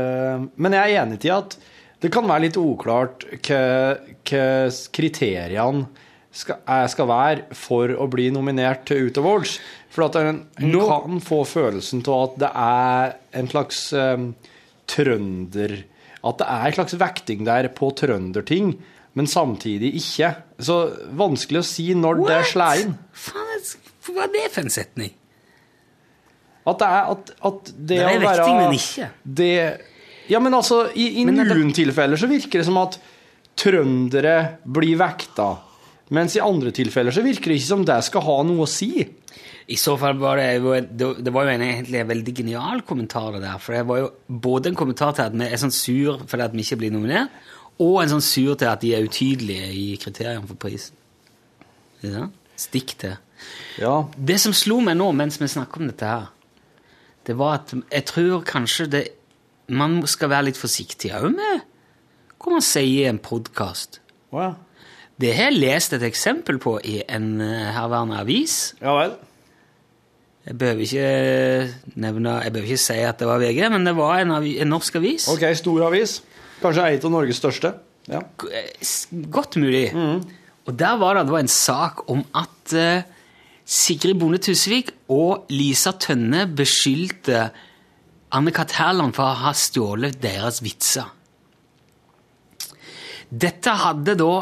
[0.56, 1.56] men jeg er enig i at
[2.04, 3.98] det kan være litt uklart hva,
[4.94, 5.86] kriteriene
[6.36, 9.58] skal, er- skal være for å bli nominert til Ut Awards.
[9.96, 14.26] For at en, en Nå- kan få følelsen av at det er en slags um,
[14.92, 15.78] trønder
[16.26, 18.74] At det er en slags vekting der på trønderting,
[19.16, 20.32] men samtidig ikke.
[20.60, 20.76] Så
[21.16, 22.48] vanskelig å si når det What?
[22.52, 22.96] slår inn.
[23.24, 25.12] Hva er det for en setning?
[26.66, 29.08] At det er at, at det, Det er å være vekting, men ikke.
[29.38, 29.50] Det,
[30.34, 32.98] ja, men altså, i, i er det- noen tilfeller så virker det som at
[33.56, 34.36] trøndere
[34.66, 35.52] blir vekta.
[36.14, 38.90] Mens i andre tilfeller så virker det ikke som det skal ha noe å si.
[39.66, 40.60] I så fall var det
[40.94, 43.58] det var jo en, egentlig en veldig genial kommentar, det der.
[43.58, 46.54] For det var jo både en kommentar til at vi er sånn sur fordi at
[46.54, 47.34] vi ikke blir nominert,
[47.82, 50.94] og en sånn sur til at de er utydelige i kriteriene for prisen.
[52.04, 52.28] Ja.
[52.56, 53.18] Stikk til.
[53.82, 56.30] Ja, Det som slo meg nå mens vi snakker om dette her,
[57.26, 59.04] det var at jeg tror kanskje det
[59.66, 61.64] Man skal være litt forsiktig òg med
[62.38, 63.98] hva man sier i en podkast.
[64.30, 64.52] Wow.
[65.18, 68.76] Det har jeg lest et eksempel på i en eh, herværende avis.
[68.78, 69.16] ja vel.
[70.46, 74.20] Jeg behøver ikke nevne Jeg behøver ikke si at det var VG, men det var
[74.22, 75.26] en, avi, en norsk avis.
[75.32, 76.20] Ok, stor avis.
[76.62, 77.72] Kanskje ei av Norges største.
[78.06, 78.22] Ja.
[79.34, 79.90] Godt mulig.
[80.66, 83.06] Og der var det, det var en sak om at eh,
[83.66, 87.48] Sigrid Bonde Tusvik og Lisa Tønne beskyldte
[88.34, 88.76] Anne-Kat.
[88.78, 91.10] Hærland for å ha stjålet deres vitser.
[93.26, 94.32] Dette hadde da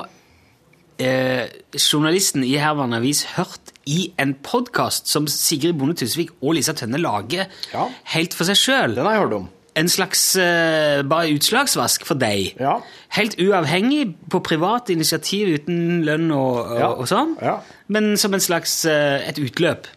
[1.00, 1.48] eh,
[1.80, 6.98] journalisten i Hervan Avis hørt i en podkast som Sigrid Bonde Tusvik og Lisa Tønne
[7.00, 7.88] lager Ja.
[8.14, 8.94] helt for seg sjøl.
[8.96, 9.48] Den har jeg hørt om.
[9.76, 12.54] En slags uh, bare utslagsvask for deg.
[12.60, 12.76] Ja.
[13.16, 16.88] Helt uavhengig, på privat initiativ uten lønn og, og, Ja.
[16.94, 17.36] og sånn.
[17.42, 17.56] Ja.
[17.88, 19.88] Men som en slags uh, et utløp.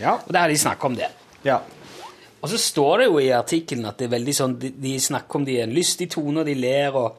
[0.00, 1.08] Og der har de snakka om det.
[1.44, 1.60] ja.
[2.42, 5.36] Og så står det jo i artikkelen at det er veldig sånn, de, de snakker
[5.36, 7.18] om det i en lystig tone, og de ler og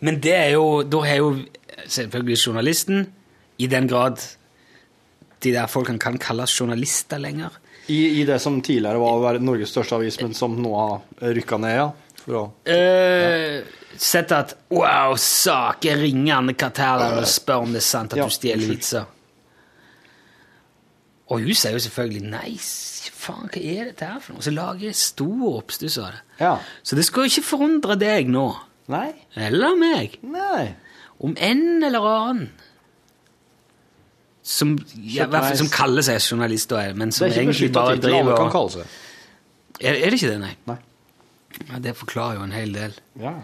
[0.00, 1.30] Men det er jo Da har jo
[1.88, 3.06] selvfølgelig journalisten,
[3.60, 4.20] i den grad
[5.40, 7.54] de der folkene kan kalles journalister lenger
[7.88, 11.58] I, I det som tidligere var ver- Norges største avis, men som nå har rykka
[11.60, 11.88] ned, ja.
[12.30, 13.64] Å Uh,
[13.98, 15.84] sett at Wow, sak!
[15.88, 16.78] Jeg ringer Anne-Kat.
[17.16, 19.08] Og spør om det er sant at Ja, du stjeler vitser.
[21.30, 24.42] Og hun sier jo selvfølgelig nei, faen, hva er dette her for noe?
[24.44, 26.22] Så lager jeg stor oppstuss av det.
[26.40, 26.54] Ja.
[26.86, 28.46] Så det skal jo ikke forundre deg nå,
[28.90, 29.10] Nei.
[29.38, 30.72] eller meg, Nei.
[31.22, 32.48] om en eller annen
[34.50, 34.74] som,
[35.06, 38.70] ja, fall, som kaller seg journalist, da, men som egentlig bare driver og
[39.80, 40.54] er, er det ikke det, nei?
[40.68, 40.76] Nei.
[41.70, 42.96] Ja, det forklarer jo en hel del.
[43.20, 43.34] Ja.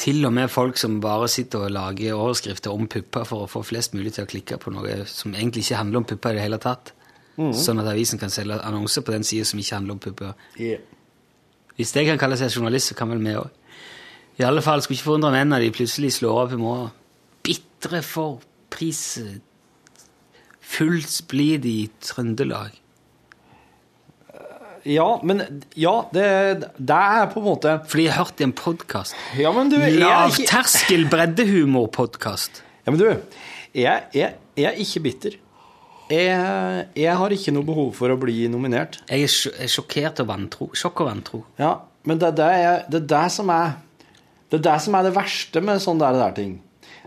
[0.00, 3.62] Til og med folk som bare sitter og lager overskrifter om pupper for å få
[3.66, 6.46] flest mulig til å klikke på noe som egentlig ikke handler om pupper i det
[6.48, 6.94] hele tatt.
[7.34, 10.34] Sånn at avisen kan selge annonser på den sida som ikke handler om pupper.
[10.58, 10.82] Yeah.
[11.74, 13.50] Hvis jeg kan kalle seg journalist, så kan vel vi òg.
[14.38, 16.94] I alle fall skulle ikke forundre meg når de plutselig slår opp i morgen.
[17.44, 18.42] Bitre for
[18.74, 19.02] pris
[20.64, 22.80] Fullt splid i Trøndelag.
[24.84, 25.42] ja, men
[25.76, 26.24] Ja, det,
[26.76, 29.14] det er på en måte Fordi jeg har hørt i en podkast.
[29.38, 32.62] Ja, er Lavterskel breddehumor-podkast.
[32.86, 33.06] ja, men du,
[33.74, 35.38] jeg, jeg, jeg er ikke bitter.
[36.12, 39.00] Jeg, jeg har ikke noe behov for å bli nominert.
[39.08, 40.68] Jeg er, er sjokkert og vantro.
[40.76, 41.40] Sjokk og vantro.
[41.58, 42.52] Ja, men det er det,
[42.92, 43.78] det, er det som er
[44.52, 46.52] Det er det som er det verste med sånne der, der ting.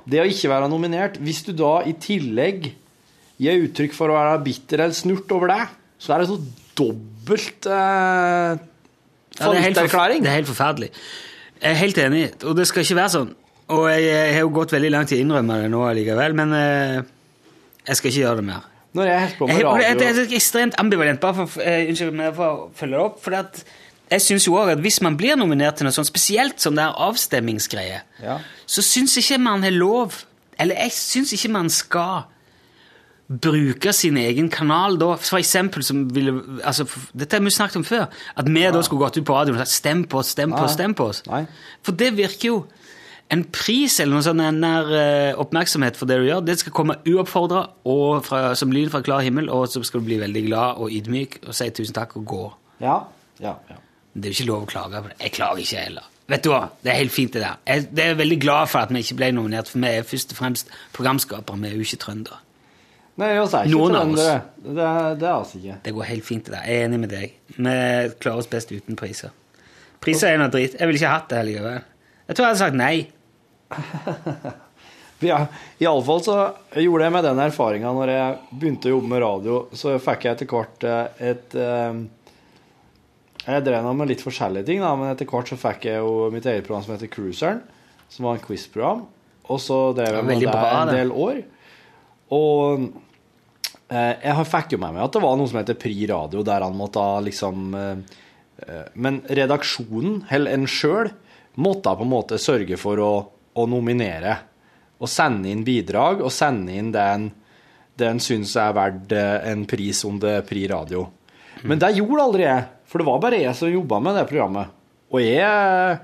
[0.07, 1.19] Det å ikke være nominert.
[1.21, 2.71] Hvis du da i tillegg
[3.41, 5.63] gir uttrykk for å være bitter eller snurt over det,
[6.01, 6.37] så er det så
[6.77, 8.61] dobbelt eh,
[9.37, 10.91] Ja, det, er helt er forferdelig.
[11.57, 13.35] Jeg er helt enig, og det skal ikke være sånn.
[13.73, 16.53] Og jeg, jeg har jo gått veldig langt i å innrømme det nå allikevel, men
[16.55, 16.99] eh,
[17.87, 18.69] jeg skal ikke gjøre det mer.
[18.97, 22.47] Når jeg holder på med radio det er ekstremt ambivalent, bare for, eh, unnskyld for
[22.47, 23.19] å følge det opp.
[23.25, 23.61] For at
[24.07, 26.85] jeg syns jo også at hvis man blir nominert til noe sånt, spesielt som det
[26.85, 28.39] er avstemmingsgreie, Ja.
[28.65, 30.23] så syns ikke man har lov
[30.59, 32.23] Eller jeg syns ikke man skal
[33.27, 36.31] bruke sin egen kanal da, for eksempel som ville
[36.63, 38.07] altså, Dette har vi snakket om før.
[38.39, 40.63] At vi da skulle gått ut på radioen og sagt 'stem på oss, stem på
[40.63, 41.23] oss', stem på oss.
[41.27, 41.45] Nei.
[41.83, 42.65] For det virker jo
[43.29, 46.71] En pris eller noe sånn en nær eh, oppmerksomhet for det du gjør, det skal
[46.71, 50.45] komme uoppfordra og fra, som lyd fra klar himmel, og så skal du bli veldig
[50.45, 52.45] glad og ydmyk og si tusen takk og gå.
[52.79, 53.03] Ja,
[53.43, 53.75] ja, ja.
[54.15, 55.19] Det er jo ikke lov å klage på det.
[55.19, 56.07] Jeg klager ikke heller.
[56.27, 56.63] Vet du hva?
[56.79, 57.59] Det er helt fint, det der.
[57.67, 60.31] Jeg, det er veldig glad for at vi ikke ble nominert, for vi er først
[60.31, 62.39] og fremst programskapere, vi er jo ikke trøndere.
[63.17, 64.13] Nei, vi er ikke Noen.
[64.13, 64.33] Det,
[64.77, 64.83] det
[65.25, 65.79] er altså ikke.
[65.87, 66.67] Det går helt fint, det der.
[66.69, 67.33] Jeg er enig med deg.
[67.55, 67.73] Vi
[68.21, 69.33] klarer oss best uten priser.
[70.03, 70.77] Priser er noe dritt.
[70.77, 71.81] Jeg ville ikke hatt det likevel.
[72.27, 72.95] Jeg tror jeg hadde sagt nei.
[75.25, 75.39] Ja,
[75.81, 76.33] Iallfall så
[76.77, 80.37] gjorde jeg med den erfaringa når jeg begynte å jobbe med radio, så fikk jeg
[80.37, 82.01] etter hvert eh, et eh,
[83.47, 86.27] Jeg drev nå med litt forskjellige ting, da, men etter hvert så fikk jeg jo
[86.33, 87.63] mitt eget program som heter Cruiseren,
[88.13, 89.07] som var en quiz-program.
[89.47, 91.41] Og så drev jeg med det en del år.
[92.37, 92.85] Og
[93.87, 96.75] jeg fikk jo med meg at det var noe som heter Pri Radio, der han
[96.75, 98.19] måtte liksom eh,
[98.65, 101.11] eh, Men redaksjonen, eller en sjøl,
[101.55, 103.11] måtte på en måte sørge for å,
[103.55, 104.35] å nominere.
[104.99, 107.29] Og sende inn bidrag, og sende inn det en,
[107.97, 111.07] det en syns er verdt eh, en pris under Pri Radio.
[111.63, 114.73] Men det gjorde aldri jeg, for det var bare jeg som jobba med det programmet.
[115.13, 115.99] Og jeg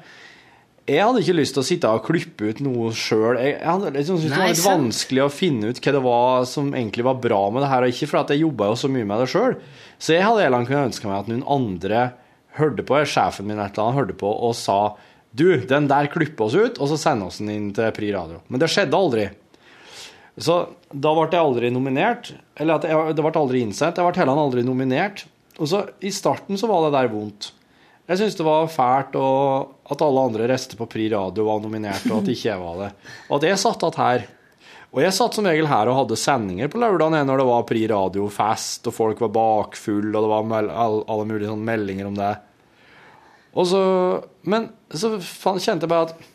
[0.89, 3.37] jeg hadde ikke lyst til å sitte og klippe ut noe sjøl.
[3.39, 6.49] Jeg, jeg hadde liksom syntes det var litt vanskelig å finne ut hva det var
[6.49, 9.07] som egentlig var bra med det her, og ikke fordi jeg jobba jo så mye
[9.07, 9.55] med det sjøl.
[9.95, 12.03] Så jeg hadde heller kunnet ønske meg at noen andre
[12.57, 14.79] hørte på, sjefen min et eller annet, hørte på og sa
[15.33, 18.43] du, den der klipper oss ut, og så sender oss den inn til Pri Radio.
[18.51, 19.29] Men det skjedde aldri.
[20.37, 20.59] Så
[20.89, 22.33] da ble jeg aldri nominert.
[22.59, 23.97] Eller at jeg, det ble aldri innsendt.
[23.97, 25.25] Jeg ble heller aldri nominert.
[25.57, 27.51] Og så i starten så var det der vondt.
[28.09, 32.05] Jeg syntes det var fælt og at alle andre reiste på Pri Radio var nominert,
[32.09, 32.89] og at ikke jeg var det.
[33.29, 34.25] Og at jeg satt igjen her.
[34.93, 37.85] Og jeg satt som regel her og hadde sendinger på lørdagen når det var Pri
[37.89, 42.33] Radio-fest, og folk var bakfulle, og det var alle mulige sånne meldinger om det.
[43.57, 43.81] Og så,
[44.49, 46.29] men så kjente jeg bare at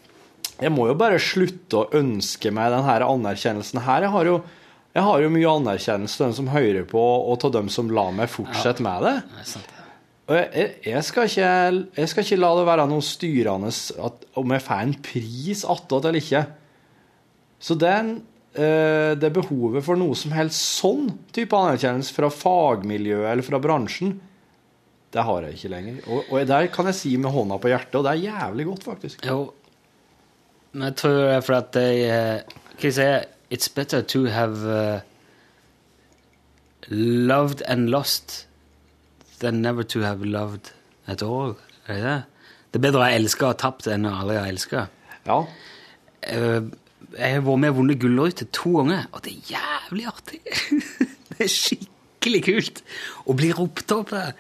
[0.59, 4.09] jeg må jo bare slutte å ønske meg denne anerkjennelsen her.
[4.09, 4.37] Jeg har jo,
[4.97, 8.11] jeg har jo mye anerkjennelse til dem som hører på, og til dem som lar
[8.17, 9.17] meg fortsette med det.
[10.37, 11.51] Jeg, jeg, skal ikke,
[11.97, 16.09] jeg skal ikke la det være noe styrende at, om jeg får en pris attåt
[16.09, 16.43] eller ikke.
[17.65, 18.11] Så den,
[18.53, 24.19] eh, det behovet for noe som helst sånn type anerkjennelse fra fagmiljøet eller fra bransjen,
[25.17, 26.03] det har jeg ikke lenger.
[26.13, 28.85] Og, og der kan jeg si med hånda på hjertet, og det er jævlig godt,
[28.85, 29.25] faktisk.
[29.25, 29.47] Jo,
[30.75, 33.09] men jeg tror det er for at jeg eh, Hva jeg si?
[33.49, 35.01] It's better to have eh,
[36.93, 38.48] loved and lost
[39.39, 40.73] than never to have loved
[41.07, 41.57] at all.
[41.87, 42.23] Er det det?
[42.69, 44.87] Det er bedre å ha elska og tapt enn å aldri ha elska.
[45.25, 45.39] Ja.
[46.29, 50.41] Jeg har vært med og vunnet Gullrute to ganger, og det er jævlig artig.
[51.31, 52.83] det er skikkelig kult
[53.25, 54.35] å bli ropt opp der.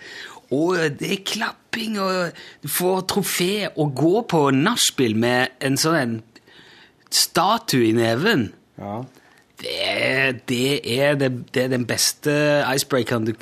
[0.54, 5.98] Og det er klapping, og du får trofé, og gå på nachspiel med en sånn
[5.98, 6.18] en
[7.08, 8.50] statue i neven.
[8.80, 8.98] ja.
[9.58, 12.30] Det, det, er, det, det er den beste
[12.62, 13.32] icebreakeren du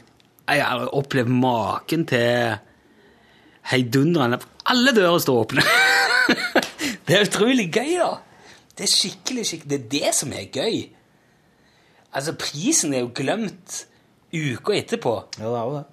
[0.46, 2.56] Jeg har opplevd maken til
[3.70, 4.38] heidundrende
[4.70, 5.64] Alle dører står åpne!
[7.06, 8.12] det er utrolig gøy, da!
[8.76, 10.78] Det er skikkelig, skikkelig Det er det som er gøy.
[12.16, 13.82] Altså, prisen er jo glemt
[14.32, 15.14] uka etterpå.
[15.38, 15.84] Ja, det er jo det.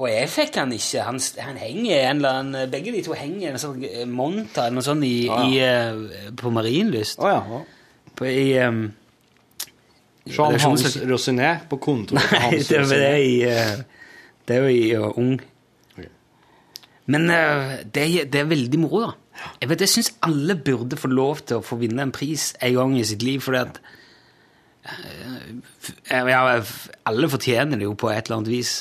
[0.00, 1.02] Og jeg fikk han ikke.
[1.04, 4.78] Han, han henger en eller annen Begge de to henger en sånn eh, monta eller
[4.78, 7.20] noe sånt i, Ah, i, eh, på Marienlyst.
[7.20, 7.42] Å ja.
[7.52, 7.60] ja.
[8.16, 8.86] På, I um,
[10.28, 13.20] Jean Hans redaksjons- Rosinet på kontoret til Nei, Hans det, er- det, er Rosinet.
[13.24, 13.76] i, eh,
[14.48, 15.40] det er jo i uh, Ung.
[17.10, 19.46] Men uh, det, er, det er veldig moro, da.
[19.62, 22.74] Jeg vet, jeg syns alle burde få lov til å få vinne en pris en
[22.76, 23.80] gang i sitt liv, fordi at
[24.84, 26.42] uh, ja,
[27.08, 28.74] Alle fortjener det jo på et eller annet vis.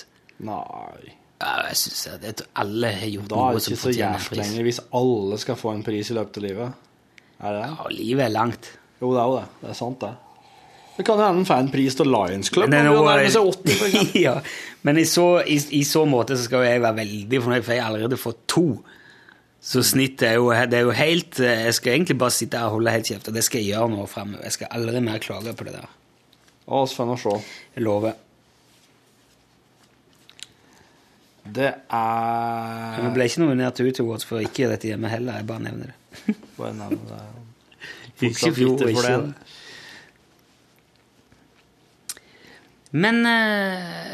[0.45, 1.15] Nei.
[1.39, 4.25] Ja, jeg synes har jeg tror alle har gjort Da er det ikke så jævlig
[4.27, 4.39] pris.
[4.41, 6.73] lenger hvis alle skal få en pris i løpet av livet.
[7.39, 7.69] Er det det?
[7.79, 8.67] Ja, livet er langt.
[8.99, 9.45] Jo, det er jo det.
[9.61, 10.09] Det er sant, det.
[10.99, 12.67] Det kan hende en får en pris til Lions Club.
[12.67, 14.33] Men er han seg 80, ja,
[14.83, 17.83] men i så, i, i så måte så skal jeg være veldig fornøyd, for jeg
[17.85, 18.65] har allerede fått to.
[19.63, 22.67] Så snittet er jo, det er jo helt eh, Jeg skal egentlig bare sitte her
[22.67, 24.43] og holde helt kjeft, og det skal jeg gjøre nå fremover.
[24.47, 25.87] Jeg skal aldri mer klage på det der.
[26.67, 27.35] Å, får vi se.
[27.77, 28.19] Jeg lover.
[31.49, 35.47] Det Men det er ble ikke nominert til Utowards for ikke dette hjemme heller, jeg
[35.47, 36.35] bare nevner det.
[36.59, 37.23] Bare nevner det.
[38.19, 39.48] Ikke Fortsatt fjor, for ikke det.
[42.91, 44.09] Men eh,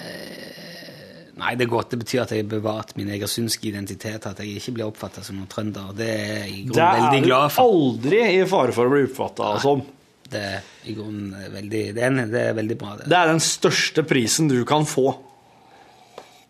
[1.36, 1.90] Nei, det er godt.
[1.92, 5.36] Det betyr at jeg har bevart min egersundske identitet, at jeg ikke blir oppfatta som
[5.40, 5.90] noen trønder.
[5.98, 7.76] Det er jeg i Det grunnen er veldig du glad for.
[7.76, 9.84] aldri i fare for å bli oppfatta som.
[10.32, 12.94] Det er i grunnen veldig, det er, det er veldig bra.
[13.02, 13.10] Det.
[13.12, 15.10] Det er den største prisen du kan få.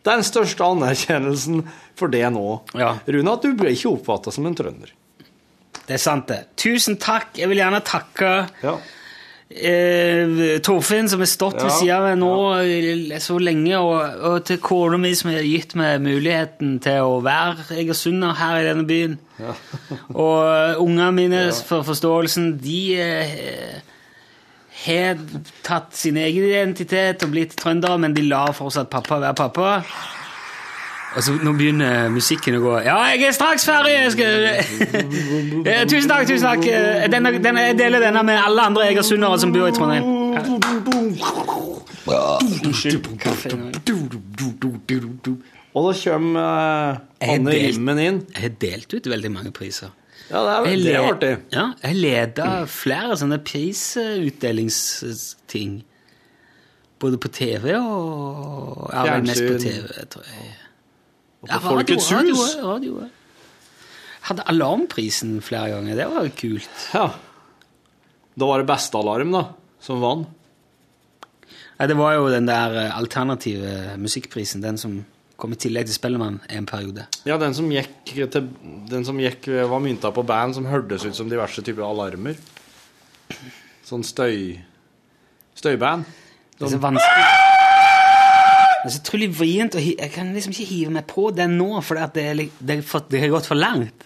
[0.05, 1.63] Det er den største anerkjennelsen
[1.97, 2.45] for det nå.
[2.77, 2.93] Ja.
[3.09, 4.93] Rune, at du ble ikke oppfatta som en trønder.
[5.85, 6.43] Det er sant, det.
[6.61, 7.33] Tusen takk.
[7.41, 8.77] Jeg vil gjerne takke Ja.
[9.49, 12.31] Eh, Torfinn, som har stått ved sida av meg nå
[12.65, 13.19] ja.
[13.23, 17.67] så lenge, og, og til kona mi, som har gitt meg muligheten til å være
[17.77, 19.17] egersunder her i denne byen.
[20.15, 23.95] og uh, ungene mine, for forståelsen, de eh,
[24.85, 25.21] har
[25.65, 29.79] tatt sin egen identitet og blitt trøndere, men de lar fortsatt pappa være pappa.
[31.15, 32.73] Og så Nå begynner musikken å gå.
[32.83, 33.93] Ja, jeg er straks ferdig!
[33.95, 34.33] Jeg skal...
[35.65, 36.61] Eh, tusen takk, tusen takk.
[36.69, 40.05] Eh, Denne, denne, jeg deler denne med alle andre egersundere som bor i Trondheim.
[45.75, 46.93] Og da kommer eh,
[47.33, 48.19] Anne Rimmen inn.
[48.35, 49.89] Jeg har delt ut veldig mange priser.
[50.29, 51.33] Ja, det er, veldig det er artig.
[51.53, 55.71] Ja, jeg leda flere sånne prisutdelingsting.
[57.01, 59.83] Både på TV og Ja, vel mest på Fjernsyn.
[59.83, 60.45] TV, tror jeg.
[61.49, 62.55] Ja, på Folkets hus.
[62.57, 63.09] Radio, radio.
[64.25, 65.99] Hadde Alarmprisen flere ganger.
[65.99, 66.85] Det var jo kult.
[66.95, 67.09] Ja.
[68.35, 69.43] Da var det beste alarm, da,
[69.83, 70.31] som vant.
[71.75, 75.01] Ja, det var jo den der eh, alternative musikkprisen, den som
[75.35, 77.05] kom i tillegg til Spellemann en periode.
[77.27, 78.47] Ja, den som gikk til
[78.89, 82.39] Den som gikk var mynta på band som hørtes ut som diverse typer alarmer.
[83.85, 84.61] Sånn støy...
[85.55, 86.07] Støyband.
[86.55, 87.44] Det er så vanskelig.
[88.85, 91.97] Det er så utrolig vrient Jeg kan liksom ikke hive meg på den nå, for
[92.13, 92.25] det,
[92.61, 92.75] det,
[93.09, 94.05] det har gått for langt.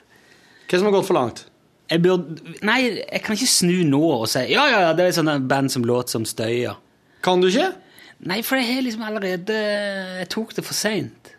[0.69, 1.41] Hva som har gått for langt?
[1.89, 5.17] Jeg burde Nei, jeg kan ikke snu nå og si Ja, ja, ja, det er
[5.17, 6.77] sånne band som låter som støyer.
[7.25, 7.73] Kan du ikke?
[8.29, 9.57] Nei, for jeg har liksom allerede
[10.21, 11.33] Jeg tok det for seint.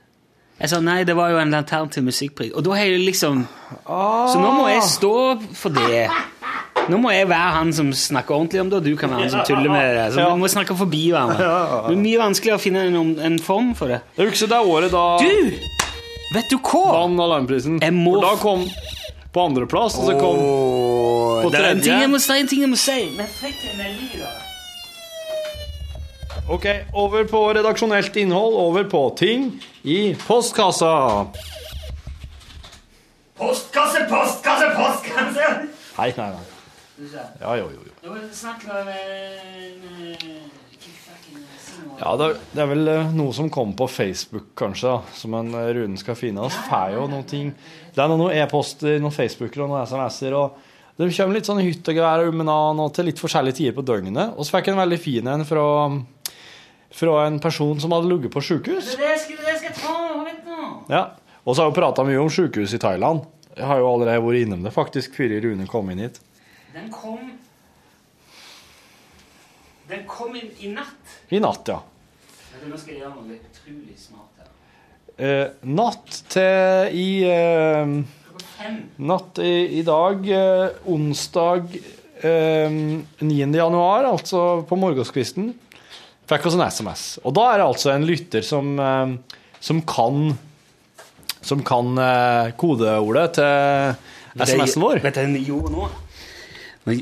[0.61, 2.53] Jeg sa nei, det var jo en alternativ musikkpris.
[2.53, 3.47] Og da har jeg liksom
[3.87, 5.15] Så nå må jeg stå
[5.57, 6.11] for det.
[6.89, 9.31] Nå må jeg være han som snakker ordentlig om det, og du kan være han
[9.35, 10.07] som tuller med det.
[10.15, 10.35] Så Ja.
[10.35, 11.39] vi må snakke forbi hverandre.
[11.39, 14.01] Det blir mye vanskeligere å finne en, en form for det.
[14.17, 15.61] Jeg husker det året da Du!
[16.31, 16.85] Vet du hva?
[16.95, 17.81] Vann alarmprisen.
[17.83, 18.65] Jeg må For da kom
[19.35, 22.41] på andreplass, og så kom oh, på det er en ting jeg må, det er
[22.41, 22.99] en ting jeg må si.
[23.17, 24.23] Men fikk en melding i.
[26.51, 26.67] Ok,
[26.99, 29.53] over på redaksjonelt innhold, over på ting
[29.87, 30.95] i postkassa.
[33.39, 35.51] Postkasse, postkasse, postkasse!
[35.99, 36.50] Nei, nei, nei.
[37.41, 38.13] Ja, jo, jo, jo.
[38.13, 38.23] Med
[42.01, 42.29] Ja, det,
[42.61, 46.17] er vel eh, noe som kom på Facebook, kanskje, da, som en eh, Rune skal
[46.19, 46.49] finne.
[46.49, 47.51] Vi får jo noen ting
[47.95, 50.37] Det er noen e-poster, noen Facebooker og noen SMS-er.
[50.37, 54.37] og Det kommer litt sånn hytt og gevær og til litt forskjellige tider på døgnet.
[54.37, 55.67] Og så fikk jeg en veldig fin en fra,
[57.03, 58.95] fra en person som hadde ligget på sjukehus.
[60.93, 61.05] Ja.
[61.45, 63.25] Og så har vi prata mye om sjukehus i Thailand.
[63.57, 66.21] Jeg har jo allerede vært innom det, faktisk, før Rune kom inn hit.
[66.81, 67.31] Den kom
[69.91, 71.17] Den kom inn i natt.
[71.35, 71.81] I natt, ja.
[72.61, 74.51] Nå skal jeg gjøre noe utrolig smart her.
[75.21, 77.95] Eh, natt til i eh,
[79.01, 81.73] Natt i, i dag, eh, onsdag
[82.21, 83.39] eh, 9.
[83.57, 85.51] januar, altså på morgenskvisten,
[86.29, 87.05] fikk oss en SMS.
[87.25, 89.17] Og da er det altså en lytter som, eh,
[89.61, 90.31] som kan
[91.41, 95.01] som kan eh, kodeordet til SMS-en vår.
[95.05, 95.89] Vet du hva jeg gjorde nå?
[96.89, 96.95] Nå,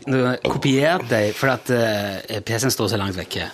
[0.43, 3.47] kopier kopierte for at uh, PC-en står så langt vekke.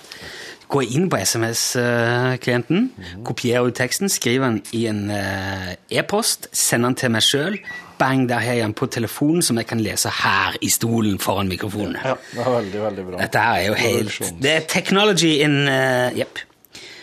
[0.73, 2.87] Gå inn på SMS-klienten,
[3.27, 7.59] kopier ut teksten, skriv den i en uh, e-post, send den til meg sjøl.
[8.01, 11.53] Bang, der har jeg den på telefonen, som jeg kan lese her i stolen foran
[11.53, 11.99] mikrofonen.
[12.01, 13.21] Ja, det er veldig, veldig bra.
[13.21, 16.41] Dette her er jo helt Det er technology in uh, Jepp.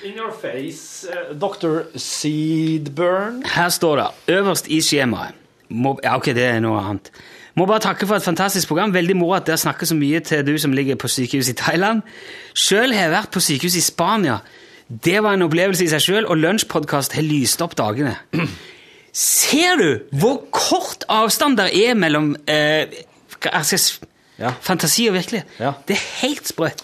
[0.04, 1.86] In your face, uh, Dr.
[1.96, 3.44] Seedburn.
[3.46, 5.38] Her står det øverst i skjemaet
[5.70, 7.14] Mob Ja, ok, det er noe annet.
[7.60, 8.94] Må bare takke for et fantastisk program.
[8.96, 12.02] Veldig moro at dere snakker så mye til du som ligger på sykehus i Thailand.
[12.56, 14.38] Sjøl har jeg vært på sykehus i Spania.
[14.92, 18.16] Det var en opplevelse i seg sjøl, og lunsjpodkast har lyst opp dagene.
[19.14, 22.88] Ser du hvor kort avstand der er mellom eh,
[24.40, 24.52] Ja.
[24.64, 25.48] fantasi og virkelighet?
[25.60, 25.74] Ja.
[25.88, 26.84] Det er helt sprøtt.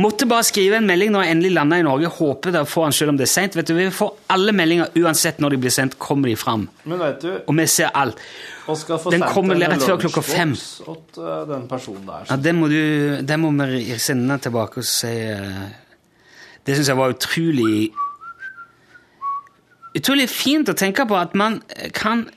[0.00, 2.08] Måtte bare skrive en melding når jeg endelig landa i Norge.
[2.08, 3.56] Håper dere får den selv om det er seint.
[3.68, 6.68] Vi får alle meldinger uansett når de blir sendt, kommer de fram.
[6.88, 8.16] Men vet du, Og vi ser alt.
[9.10, 10.54] Den kommer rett før klokka fem.
[10.86, 12.26] åt, eh, den personen der.
[12.30, 15.68] Ja, det må, du, det må vi sende tilbake og si uh,
[16.66, 17.90] Det syns jeg var utrolig
[19.96, 21.62] Utrolig fint å tenke på at man
[21.94, 22.28] kan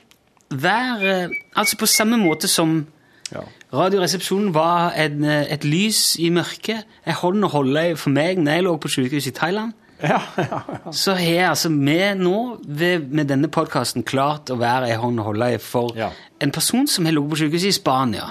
[0.50, 2.86] være Altså på samme måte som
[3.32, 3.40] Ja.
[3.74, 8.52] Radioresepsjonen var en, eh, et lys i mørket, en hånd å holde for meg når
[8.52, 9.72] jeg lå på sykehus i Thailand.
[10.02, 10.92] Ja, ja, ja.
[10.92, 15.26] Så har altså vi nå ved, med denne podkasten klart å være ei hånd å
[15.30, 15.94] holde i for
[16.42, 18.26] en person som har ligget på sykehuset i Spania.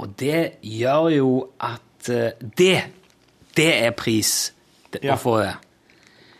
[0.00, 1.30] Og det gjør jo
[1.60, 2.76] at eh, Det,
[3.56, 4.52] det er pris
[4.92, 5.14] det, Ja.
[5.14, 5.52] å få det.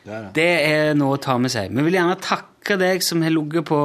[0.05, 0.31] Det er det.
[0.35, 1.71] Det er noe å ta med seg.
[1.71, 3.81] Vi vil gjerne takke deg som har ligget på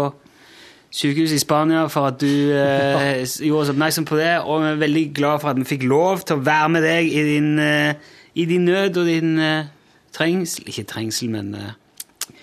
[0.96, 4.80] sykehuset i Spania for at du eh, gjorde oss oppmerksom på det, og vi er
[4.86, 8.14] veldig glad for at vi fikk lov til å være med deg i din, eh,
[8.40, 9.68] i din nød og din eh,
[10.16, 11.74] trengsel Ikke trengsel, men eh,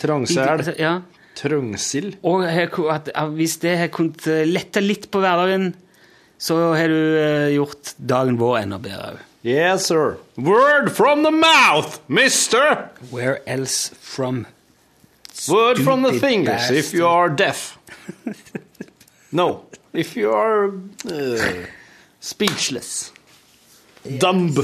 [0.03, 0.77] Trangsel.
[0.79, 1.01] ja.
[1.39, 2.19] Trøngsild.
[2.29, 5.73] Og at, hvis det har kunnet eh, lette litt på hverdagen,
[6.43, 9.29] så har du eh, gjort dagen vår enda bedre òg.
[9.43, 10.19] Yes, sir.
[10.37, 12.91] Word from the mouth, mister!
[13.11, 14.47] Where else from?
[15.49, 17.77] Word from the fingers fingers if you are deaf.
[19.33, 20.71] no, if you are
[21.11, 21.67] uh,
[22.21, 23.13] speechless.
[24.19, 24.55] Dumb.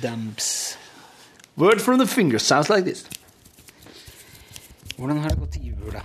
[0.00, 0.76] Dumps.
[1.56, 3.06] Word from the finger sounds like this.
[4.96, 6.02] Hvordan har det gått i jula?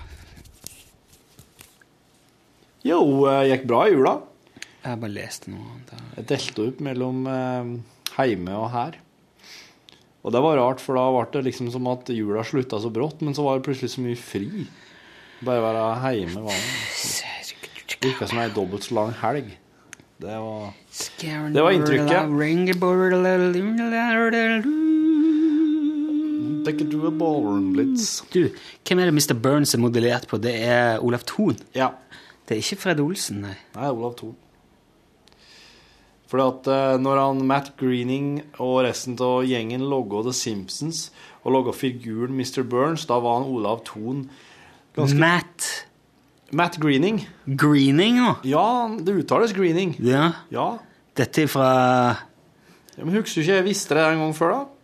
[2.84, 4.14] Jo, det gikk bra i jula.
[4.82, 5.92] Jeg har bare lest noe annet.
[6.18, 7.74] Jeg delte opp mellom eh,
[8.18, 8.98] heime og her.
[10.22, 13.22] Og det var rart, for da ble det liksom som at jula slutta så brått,
[13.26, 14.66] men så var det plutselig så mye fri.
[15.46, 17.32] Bare være heime var det
[18.02, 19.52] virka som ei dobbelt så lang helg.
[20.22, 20.74] Det var
[21.54, 21.72] Det var
[26.66, 28.22] Take it to a ballroom blitz.
[28.34, 28.48] Du,
[28.88, 29.36] hvem er det Mr.
[29.38, 30.40] Burns er modellert på?
[30.42, 31.58] Det er Olav Thon.
[31.76, 31.92] Ja.
[32.48, 33.58] Det er ikke Fred Olsen, nei.
[33.76, 34.36] Nei, Olav Thon.
[36.32, 41.10] Fordi at eh, når han Matt Greening og resten av gjengen logga The Simpsons
[41.44, 42.64] og logga figuren Mr.
[42.64, 44.26] Burns, da var han Olav Thon
[44.96, 45.70] ganske Matt
[46.56, 47.22] Matt Greening.
[47.48, 48.34] Greening, nå?
[48.48, 48.66] Ja,
[49.00, 49.96] det uttales Greening.
[50.04, 50.34] Ja.
[50.52, 50.74] Ja.
[51.20, 51.72] Dette er fra
[52.98, 54.81] ja men husker du ikke jeg visste det en gang før, da?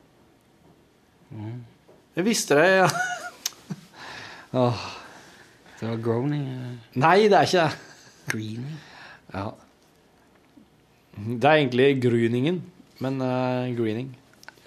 [2.17, 2.87] Jeg visste det, ja.
[4.61, 4.85] oh,
[5.79, 6.45] Det var Groaning.
[6.49, 7.77] eh, Nei, det er ikke det.
[8.31, 8.77] Greening.
[9.33, 9.49] Ja.
[11.17, 12.61] Det er egentlig Gryningen,
[12.99, 14.09] men uh, Greening.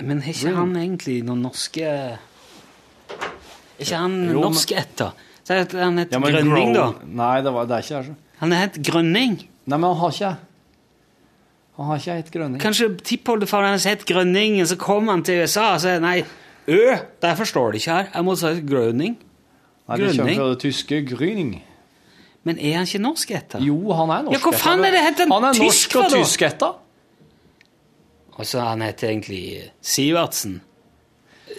[0.01, 2.17] Men har ikke han egentlig noen norske Er
[3.85, 5.13] ikke han Jo, norsk etter?
[5.45, 6.87] Så han het Ja, Grønning, da.
[7.05, 7.99] Nei, det, var, det er ikke det.
[7.99, 8.15] altså.
[8.41, 9.35] Han het Grønning.
[9.69, 10.33] Nei, men han har ikke
[11.77, 12.61] Han har ikke hett Grønning.
[12.63, 16.19] Kanskje tippoldefaren hans het Grønning, og så kom han til USA og sa nei,
[16.71, 18.07] Ø, det forstår det ikke her.
[18.15, 19.17] Jeg må si Grønning.
[19.91, 21.57] Nei, det kommer fra det tyske Gryning.
[22.47, 23.61] Men er han ikke norsk etter?
[23.67, 24.37] Jo, han er norsk.
[24.39, 26.77] Ja, hva faen er det heter Han er tysk norsk og tysk etter.
[28.41, 29.43] Altså, han heter egentlig
[29.85, 30.61] Sivertsen.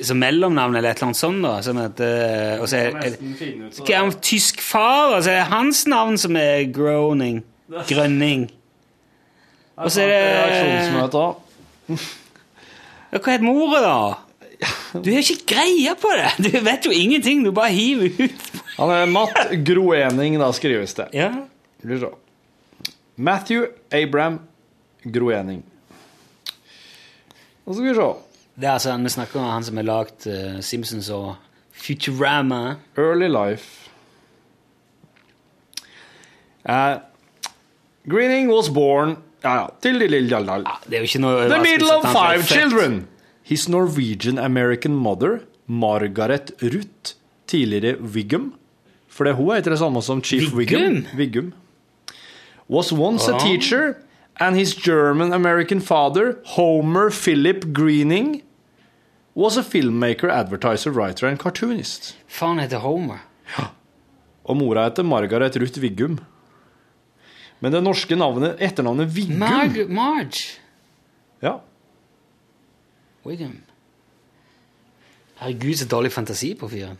[0.02, 1.52] Som mellomnavn eller et eller annet sånt, da.
[1.62, 6.18] Som heter, og så er, er han tysk far, og så er det hans navn
[6.18, 7.44] som er Groning.
[7.92, 8.48] Grønning.
[9.78, 12.00] Og så er det Reaksjonsmøter.
[13.12, 14.31] Hva het mora, da?
[14.94, 16.32] Du har ikke greie på det!
[16.52, 18.50] Du vet jo ingenting, du bare hiver ut.
[18.78, 21.08] Han er Matt Groening, da skrives det.
[21.18, 21.32] Ja.
[23.16, 24.40] Matthew Abraham
[25.06, 25.64] Groening.
[27.66, 28.10] Og så skal vi se.
[28.62, 31.36] Det er altså vi snakker om, han som har lagd uh, Simpsons og
[31.82, 32.76] Futurama.
[32.98, 33.90] Early life.
[36.68, 37.00] Uh,
[38.10, 39.66] Greening was born Ja, ja.
[39.82, 40.70] til de lille, lille, lille.
[40.70, 42.52] Ja, Det er jo ikke noe The middle of five født.
[42.52, 43.08] children.
[43.52, 47.16] His Norwegian American mother, Margaret Ruth,
[47.48, 48.54] tidligere Wiggum,
[49.10, 51.52] for det hun heter det samme som Chief Wiggum, Wiggum
[52.70, 53.98] was once a teacher,
[54.40, 58.42] and his German American father, Homer Philip Greening,
[59.36, 62.16] was a filmmaker, advertiser, writer and cartoonist.
[62.30, 63.20] Faen heter Homer.
[63.58, 63.66] Ja.
[64.48, 66.22] Og mora heter Margaret Ruth Wiggum.
[67.60, 70.56] Men det norske navnet, etternavnet Wiggum Marg Marge.
[71.44, 71.60] Ja.
[73.28, 73.58] Wiggum.
[75.42, 77.00] Herregud, så dårlig fantasi på fyren.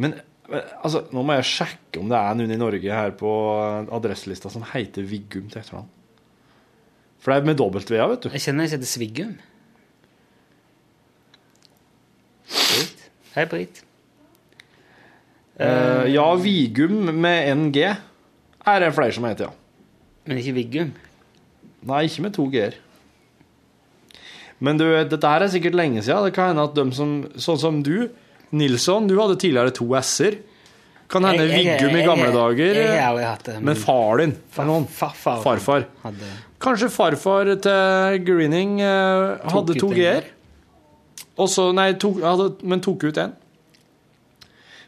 [0.00, 3.32] Men eh, altså, nå må jeg sjekke om det er noen i Norge her på
[3.94, 5.90] adresselista som heter Viggum til etternavn.
[7.24, 8.28] For det er med dobbelt V, vet du.
[8.34, 9.34] Jeg kjenner jeg heter Sviggum.
[12.52, 13.04] Brit.
[13.32, 13.80] Hei, Britt.
[15.54, 19.54] Uh, ja, Vigum med NG er det flere som heter, ja.
[20.28, 20.92] Men ikke Viggum?
[21.84, 22.76] Nei, ikke med to G-er.
[24.60, 26.24] Men du, dette her er sikkert lenge siden.
[26.28, 28.08] Det kan hende at de som, sånn som du,
[28.54, 30.36] Nilsson, du hadde tidligere to S-er.
[31.10, 32.74] Kan hende Viggum i gamle dager.
[32.78, 34.36] jeg har aldri hatt det, men- far din.
[34.50, 35.42] Farfar.
[35.42, 35.86] Farfar.
[36.02, 36.30] Hadde
[36.64, 40.24] Kanskje farfar til Greening eh, hadde to G-er.
[41.74, 43.34] Nei, tok, hadde, men tok ut én.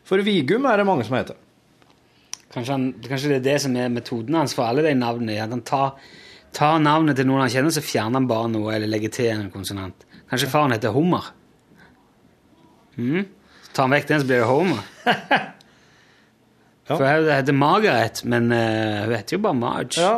[0.07, 1.37] For Vigum er det mange som heter.
[2.55, 5.37] Kanskje, han, kanskje det er det som er metoden hans for alle de navnene.
[5.43, 5.97] At han tar,
[6.57, 9.51] tar navnet til noen han kjenner, så fjerner han bare noe eller legger til en
[9.53, 10.07] konsonant.
[10.31, 11.29] Kanskje faren heter Hummer?
[12.97, 13.27] Mm?
[13.67, 14.83] Så tar han vekk den, så blir det Homer.
[16.87, 20.11] For hun heter Margaret, men uh, hun heter jo bare Marge.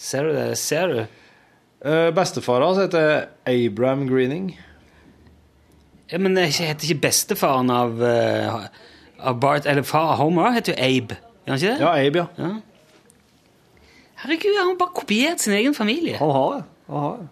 [0.00, 0.46] Ser du det?
[0.58, 1.00] Ser du?
[1.84, 4.54] Uh, Bestefaren hans heter Abraham Greening.
[6.10, 8.64] Ja, men det heter ikke bestefaren av, uh,
[9.20, 11.20] av Bart Eller far Homer heter jo Abe.
[11.44, 11.84] Gjør han ikke det?
[11.84, 12.50] Ja, Abe, ja.
[14.20, 16.16] Herregud, han har bare kopiert sin egen familie.
[16.20, 16.64] Han har det.
[16.90, 17.28] Han har det.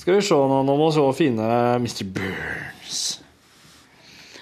[0.00, 2.06] Skal vi se nå, nå må vi finne Mr.
[2.16, 3.00] Burns.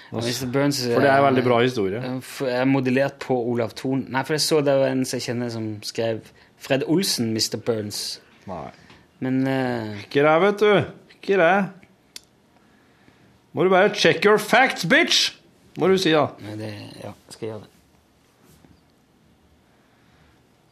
[0.09, 0.47] Nå, Mr.
[0.49, 1.99] Burns, For det er en veldig bra historie.
[2.01, 4.05] eh, er modellert på Olav Thon.
[4.09, 6.21] Nei, for jeg så det var en som jeg kjenner som skrev
[6.57, 7.59] Fred Olsen, Mr.
[7.61, 8.21] Burns.
[8.49, 8.69] Nei.
[9.19, 10.71] Men eh, Ikke det, vet du.
[11.19, 11.53] Ikke det.
[13.53, 15.33] Må du bare check your facts, bitch!
[15.77, 16.29] Må du si, da.
[16.47, 16.55] Ja.
[16.57, 16.71] det,
[17.03, 17.78] ja, skal jeg gjøre det.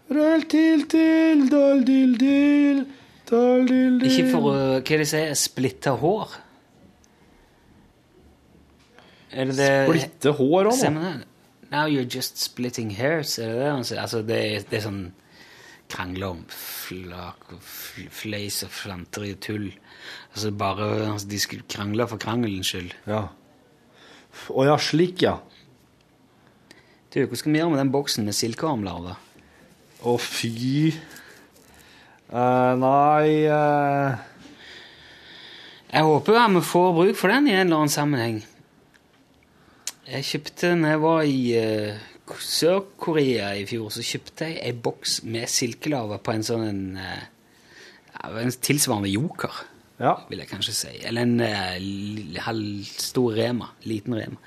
[0.07, 2.83] Røll til til, dal dil dil,
[3.29, 4.07] dal dil dil.
[4.07, 5.33] Ikke for å Hva er det de sier?
[5.35, 6.35] Splitte hår?
[9.35, 11.09] Er det det Splitte hår òg, nå?
[11.67, 13.99] Now you're just splitting hairs, er det det han sier?
[14.05, 15.01] Altså, det, er- det er sånn
[15.91, 19.67] krangler om flak og fleis og flanter i tull.
[20.33, 22.95] Altså bare altså, De skulle krangle for krangelens skyld.
[23.07, 23.25] Ja.
[24.51, 25.37] Å ja, slik, ja.
[27.11, 29.19] Du, hva skal vi gjøre med den boksen med silkeormlarver?
[30.05, 30.91] Å, fy.
[32.29, 34.17] Uh, nei uh...
[35.87, 38.37] Jeg håper vi får bruk for den i en eller annen sammenheng.
[40.07, 42.03] Jeg kjøpte, når jeg var i uh,
[42.43, 46.83] Sør-Korea i fjor, så kjøpte jeg ei boks med silkelarver på en sånn en,
[48.27, 49.63] en tilsvarende joker,
[50.29, 50.93] vil jeg kanskje si.
[51.07, 53.71] Eller en halvstor rema.
[53.87, 54.37] Liten rema.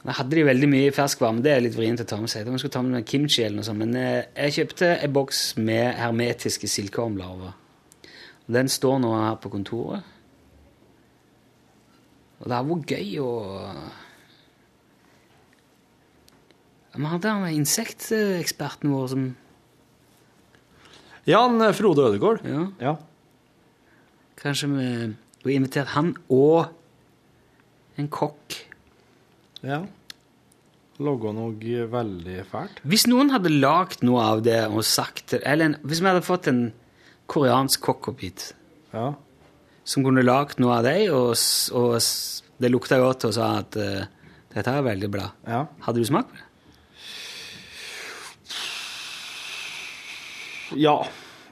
[0.00, 1.42] Da hadde de veldig mye ferskvarme.
[1.44, 2.46] Det er litt vrient å ta med seg.
[2.46, 3.82] Da man skulle ta med kimchi eller noe sånt.
[3.82, 7.52] Men eh, jeg kjøpte en boks med hermetiske silkeormlarver.
[8.50, 10.16] Den står nå her på kontoret.
[12.40, 13.32] Og det har vært gøy å
[16.90, 19.26] Vi hadde han insekteksperten vår som
[21.28, 22.40] Jan han Frode Ødegård.
[22.80, 22.96] Ja.
[24.40, 24.86] Kanskje vi
[25.40, 26.68] vi har invitert han og
[27.96, 28.56] en kokk.
[29.66, 29.82] Ja.
[31.00, 32.80] Logga noe veldig fælt.
[32.84, 36.48] Hvis noen hadde lagd noe av det og sagt Eller en, hvis vi hadde fått
[36.52, 36.72] en
[37.30, 38.50] koreansk cockpit
[38.92, 39.14] Ja.
[39.84, 41.32] som kunne lagd noe av det, og,
[41.78, 41.94] og
[42.60, 44.02] det lukta godt og sa at uh,
[44.52, 45.64] dette er veldig bra, Ja.
[45.86, 46.46] hadde du smakt på det?
[50.78, 50.98] Ja,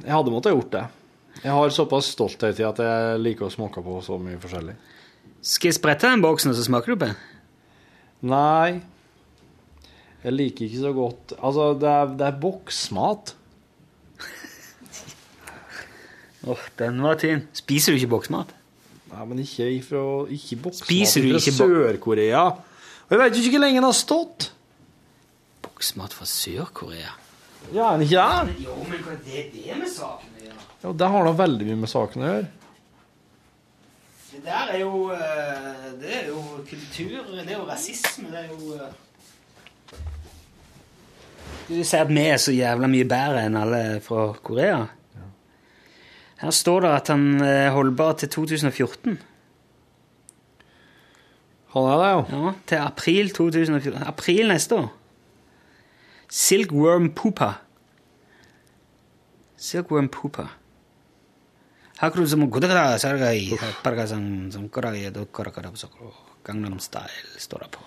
[0.04, 0.84] jeg hadde måttet gjort det.
[1.42, 4.74] Jeg har såpass stolthet i at jeg liker å smake på så mye forskjellig.
[5.42, 7.18] Skal jeg sprette den boksen, og så smaker du på den?
[8.26, 8.80] Nei.
[10.24, 13.34] Jeg liker ikke så godt Altså, det er, det er boksmat.
[16.48, 17.44] Åh, den var tynn.
[17.56, 18.50] Spiser du ikke boksmat?
[19.08, 20.02] Nei, men ikke ifra
[20.34, 22.42] Ikke boksmat Spiser du fra ikke fra Sør-Korea.
[23.08, 24.50] Og jeg vet jo ikke hvor lenge den har stått.
[25.64, 27.14] Boksmat fra Sør-Korea?
[27.72, 28.56] Ja, er den ikke det?
[28.64, 30.66] Jo, men hva er det, det med saken å gjøre?
[30.82, 32.50] Ja, Det har da veldig mye med saken å gjøre.
[34.38, 38.30] Det der er jo eh, Det er jo kultur Det er jo rasisme.
[38.30, 38.92] Det er jo eh.
[41.68, 44.86] Du sier at vi er så jævla mye bedre enn alle fra Korea.
[46.40, 49.18] Her står det at han er holdbar til 2014.
[51.74, 52.22] Han er det, jo.
[52.32, 54.02] Ja, til april 2014.
[54.02, 54.88] April neste år.
[56.28, 57.52] Silkworm poopa.
[59.56, 60.46] Silkworm pupa.
[61.97, 63.51] 하크루 좀 고데가 살가이
[63.83, 66.11] 파르가상 좀 거라게 도 거라거라 부서고
[66.43, 67.81] 강남 style står det på.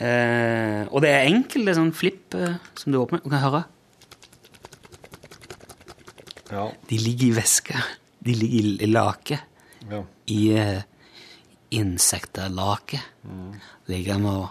[0.00, 3.20] Eh, og det er enkelte sånn flipp eh, som du åpner.
[3.20, 3.64] Du kan høre.
[6.48, 6.70] Ja.
[6.88, 7.76] De ligger i væske.
[8.24, 9.38] De ligger i, i lake.
[9.90, 10.00] Ja.
[10.32, 10.80] I uh,
[11.76, 13.00] insekter-lake.
[13.92, 14.48] Ligger de og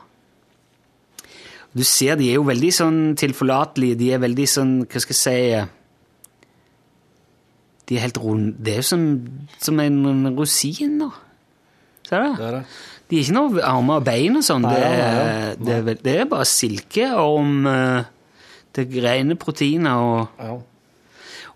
[1.73, 3.97] Du ser de er jo veldig sånn tilforlatelige.
[3.97, 5.69] De er veldig sånn Hva skal jeg si eh,
[7.86, 8.56] de er helt runde.
[8.58, 9.06] Det er jo som,
[9.62, 11.10] som en, rosin, da.
[12.06, 12.38] Ser du?
[12.38, 12.62] Det er det.
[13.06, 14.64] De er ikke noe armer og bein og sånn.
[14.66, 18.08] Det, det, det er bare silke om eh,
[18.74, 20.56] det rene proteiner og Ja.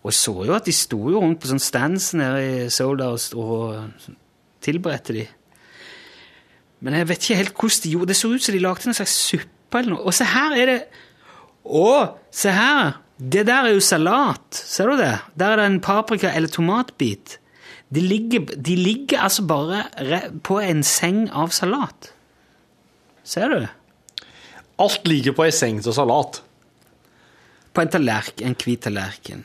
[0.01, 3.21] Og så jo at de sto jo rundt på sånn stands nede i Sola og,
[3.37, 4.15] og
[4.65, 5.27] tilberedte de.
[6.81, 8.17] Men jeg vet ikke helt hvordan de gjorde det.
[8.17, 10.07] så ut som de lagde en slags suppe eller noe.
[10.09, 10.79] Og se her er det
[11.61, 11.91] Å,
[12.33, 12.95] se her!
[13.21, 14.57] Det der er jo salat.
[14.57, 15.13] Ser du det?
[15.37, 17.39] Der er det en paprika- eller tomatbit.
[17.95, 19.85] De ligger, de ligger altså bare
[20.43, 22.13] på en seng av salat.
[23.25, 23.67] Ser du?
[24.81, 26.41] Alt ligger på ei seng av salat.
[27.75, 29.45] På en tallerken, en hvit tallerken.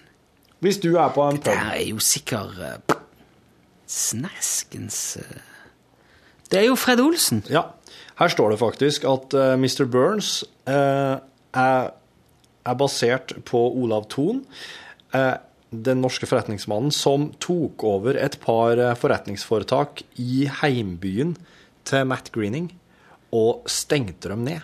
[0.63, 2.95] Hvis du er på en Det pub her er jo sikkert uh,
[3.85, 5.35] snaskens uh.
[6.49, 7.43] Det er jo Fred Olsen.
[7.49, 7.67] Ja.
[8.19, 9.85] Her står det faktisk at uh, Mr.
[9.91, 11.17] Burns eh,
[11.53, 11.89] er,
[12.65, 14.43] er basert på Olav Thon,
[15.13, 15.35] eh,
[15.75, 21.35] den norske forretningsmannen som tok over et par eh, forretningsforetak i heimbyen
[21.85, 22.71] til Matt Greening
[23.35, 24.63] og stengte dem ned.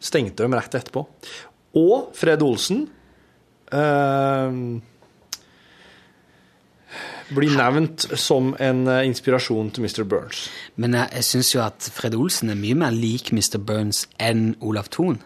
[0.00, 1.04] Stengte dem rett etterpå.
[1.78, 2.86] Og Fred Olsen
[3.72, 4.58] eh,
[7.34, 10.04] blir nevnt som en eh, inspirasjon til Mr.
[10.08, 10.46] Burns.
[10.76, 13.60] Men jeg, jeg syns jo at Fred Olsen er mye mer lik Mr.
[13.60, 15.20] Burns enn Olav Thon.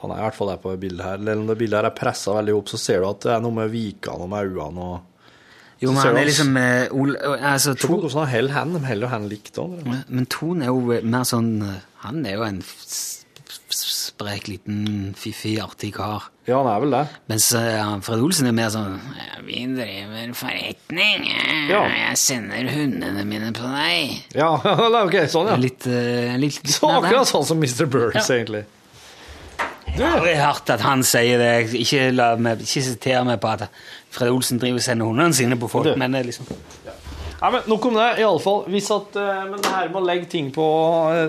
[0.00, 1.18] Han er i hvert fall der på det bildet her.
[1.20, 3.42] Eller om det bildet her er pressa veldig opp, så ser du at det er
[3.44, 5.06] noe med vikene og med øynene og
[5.80, 8.80] Jo, men han er liksom uh, Ol, altså, Se hvordan han holder hendene.
[8.82, 9.78] De holder hendene likt òg.
[10.08, 12.60] Men Ton er jo mer sånn eh, Han er jo en
[13.70, 16.26] sprek liten, fiffig, artig kar.
[16.48, 17.02] Ja, han er vel det.
[17.30, 18.96] Mens uh, Fred Olsen er mer sånn
[19.46, 21.28] Vi driver forretning.
[21.30, 21.84] eh, Ja.
[22.10, 24.16] Jeg sender hundene mine på deg.
[24.36, 24.50] Ja,
[25.04, 25.56] ok, sånn, ja.
[25.60, 27.86] Litt, uh, litt, litt Så akkurat sånn som Mr.
[27.86, 28.26] Burns, Ja.
[28.36, 28.64] egentlig.
[29.96, 31.50] Jeg har aldri hørt at han sier det.
[31.76, 33.66] Ikke, la meg, ikke sitere meg på at
[34.14, 36.68] Fred Olsen driver og sender hundene sine på folk, men det liksom liksom
[37.40, 38.08] Nei, men Nok om det.
[38.20, 38.64] i alle fall.
[38.68, 40.64] Hvis at, eh, men det her med å legge ting på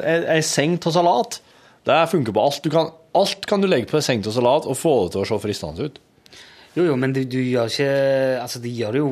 [0.04, 1.38] eh, ei seng til salat,
[1.88, 2.60] det funker på alt.
[2.64, 5.24] Du kan, alt kan du legge på ei seng til salat og få det til
[5.24, 6.02] å se fristende ut.
[6.76, 7.88] Jo, jo, men du, du gjør ikke
[8.40, 9.08] Altså, de gjør det jo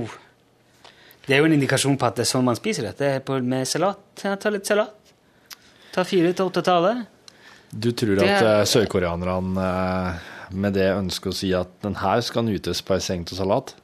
[1.26, 3.26] Det er jo en indikasjon på at det er sånn man spiser dette Det er
[3.26, 4.00] på, med salat.
[4.16, 5.14] Ta litt salat.
[5.92, 7.02] Ta fire til åtte taler.
[7.72, 10.20] Du tror Det at er- eh, sørkoreanerne eh,
[10.52, 13.76] med det ønsker å si at den her skal nytes på ei seng til salat?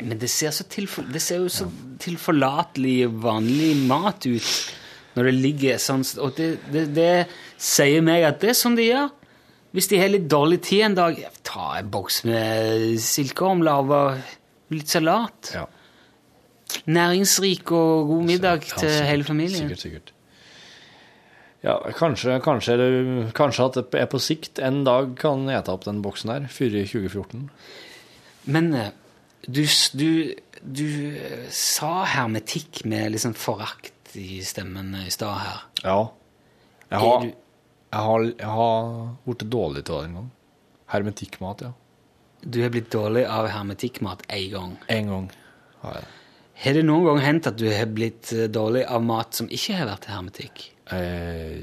[0.00, 1.66] Men det ser, så tilfor, det ser jo så
[2.00, 4.52] tilforlatelig vanlig mat ut
[5.16, 7.26] når det ligger sånn Og det, det, det
[7.60, 9.10] sier meg at det er sånn de gjør.
[9.76, 14.88] Hvis de har litt dårlig tid en dag, ta en boks med silkeormlav og litt
[14.88, 15.52] salat.
[15.54, 15.66] Ja.
[16.86, 19.68] Næringsrik og god middag til hele familien.
[19.68, 20.12] Sikkert, sikkert.
[21.62, 22.76] Ja, kanskje, kanskje,
[23.36, 26.76] kanskje at det er på sikt en dag kan ete opp den boksen her, før
[26.80, 27.42] i 2014.
[28.48, 28.88] Men eh,
[29.44, 29.60] du,
[30.00, 30.08] du,
[30.64, 30.86] du
[31.20, 35.60] eh, sa hermetikk med litt sånn forakt i stemmen i stad her.
[35.84, 35.98] Ja.
[36.90, 37.36] Jeg har, du-
[37.90, 38.88] jeg har, jeg har
[39.26, 40.30] blitt dårlig til det en gang.
[40.94, 41.74] Hermetikkmat, ja.
[42.40, 44.72] Du er blitt dårlig av hermetikkmat én gang.
[44.88, 45.28] En gang
[45.84, 46.16] har jeg det.
[46.60, 49.76] Har det noen gang hendt at du har blitt eh, dårlig av mat som ikke
[49.78, 50.64] har vært hermetikk?
[50.96, 51.58] Eh,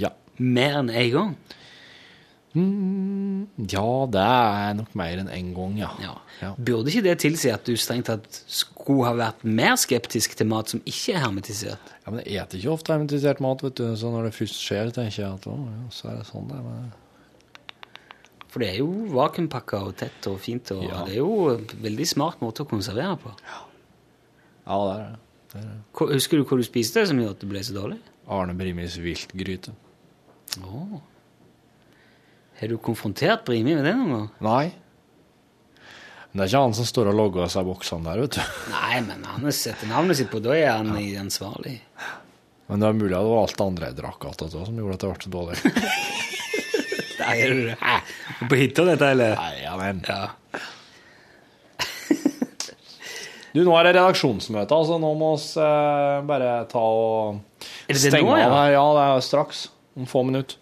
[0.00, 0.12] ja.
[0.40, 1.34] Mer enn én gang?
[2.50, 5.90] Mm, ja, det er nok mer enn én gang, ja.
[6.02, 6.14] Ja.
[6.40, 6.48] Ja.
[6.58, 10.72] Burde ikke det tilsi at du strengt tatt skulle ha vært mer skeptisk til mat
[10.72, 11.92] som ikke er hermetisert?
[12.06, 13.84] Ja, men jeg spiser ikke ofte hermetisert mat, vet du.
[14.00, 16.58] Så når det først skjer, tenker jeg at å, ja, så er det sånn det
[16.58, 16.66] er.
[16.66, 16.90] Men...
[18.50, 21.04] For det er jo vakuumpakka og tett og fint, og Ja.
[21.06, 23.30] det er jo en veldig smart måte å konservere på.
[23.46, 25.18] Ja, det er det.
[25.52, 26.14] det, er det.
[26.16, 28.00] Husker du hva du spiste som gjorde at det ble så dårlig?
[28.30, 29.72] Arne Brimis viltgryte.
[30.62, 31.00] Åh.
[32.60, 34.30] Har du konfrontert Brimi med det noen gang?
[34.44, 34.64] Nei.
[36.30, 38.58] Men det er ikke han som står og logger seg boksene der, vet du.
[38.70, 41.80] Nei, men han har sett navnet sitt på, da er han ansvarlig.
[42.70, 44.94] Men det er mulig at det var alt det andre jeg drakk dette som gjorde
[44.94, 45.56] at det ble så dårlig.
[47.20, 48.44] Nei, er du?
[48.46, 49.34] På hytta, dette, eller?
[49.40, 50.04] Nei, ja, men.
[50.06, 50.20] Ja.
[53.50, 57.40] Du, nå er det redaksjonsmøte, altså nå må vi eh, bare ta og
[57.90, 58.46] stenge nå, ja?
[58.46, 58.74] av her.
[58.76, 59.64] Ja, det er straks.
[59.98, 60.60] Om få minutter.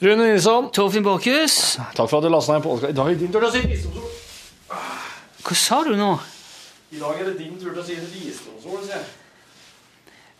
[0.00, 2.76] Rune Nilsson, Torfinn Borchhus, takk for at du lastet ned på.
[2.88, 4.76] I dag er det din tur til å si visdomsord.
[5.44, 6.12] hva sa du nå?
[6.90, 9.08] I dag er det din tur til å si visdomsord, sier jeg.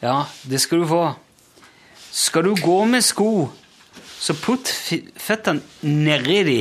[0.01, 0.15] Ja,
[0.49, 1.03] det skal du få.
[2.11, 3.51] Skal du gå med sko,
[4.21, 4.69] så putt
[5.17, 6.59] føttene nedi de.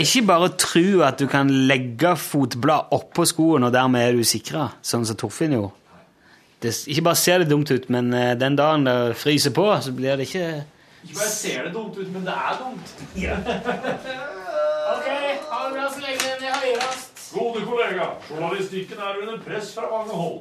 [0.00, 4.70] Ikke bare tro at du kan legge fotblad oppå skoen, og dermed er du sikra,
[4.80, 5.76] sånn som Torfinn gjorde.
[6.62, 9.90] Det, ikke bare ser det dumt ut, men eh, den dagen det fryser på, så
[9.92, 10.46] blir det ikke
[11.02, 12.86] Ikke bare ser det dumt ut, men det er dumt.
[14.92, 15.06] Ok,
[15.48, 17.04] ha det bra så lenge vi høres.
[17.32, 20.38] Gode kollega, journalistikken er under press fra mange hold.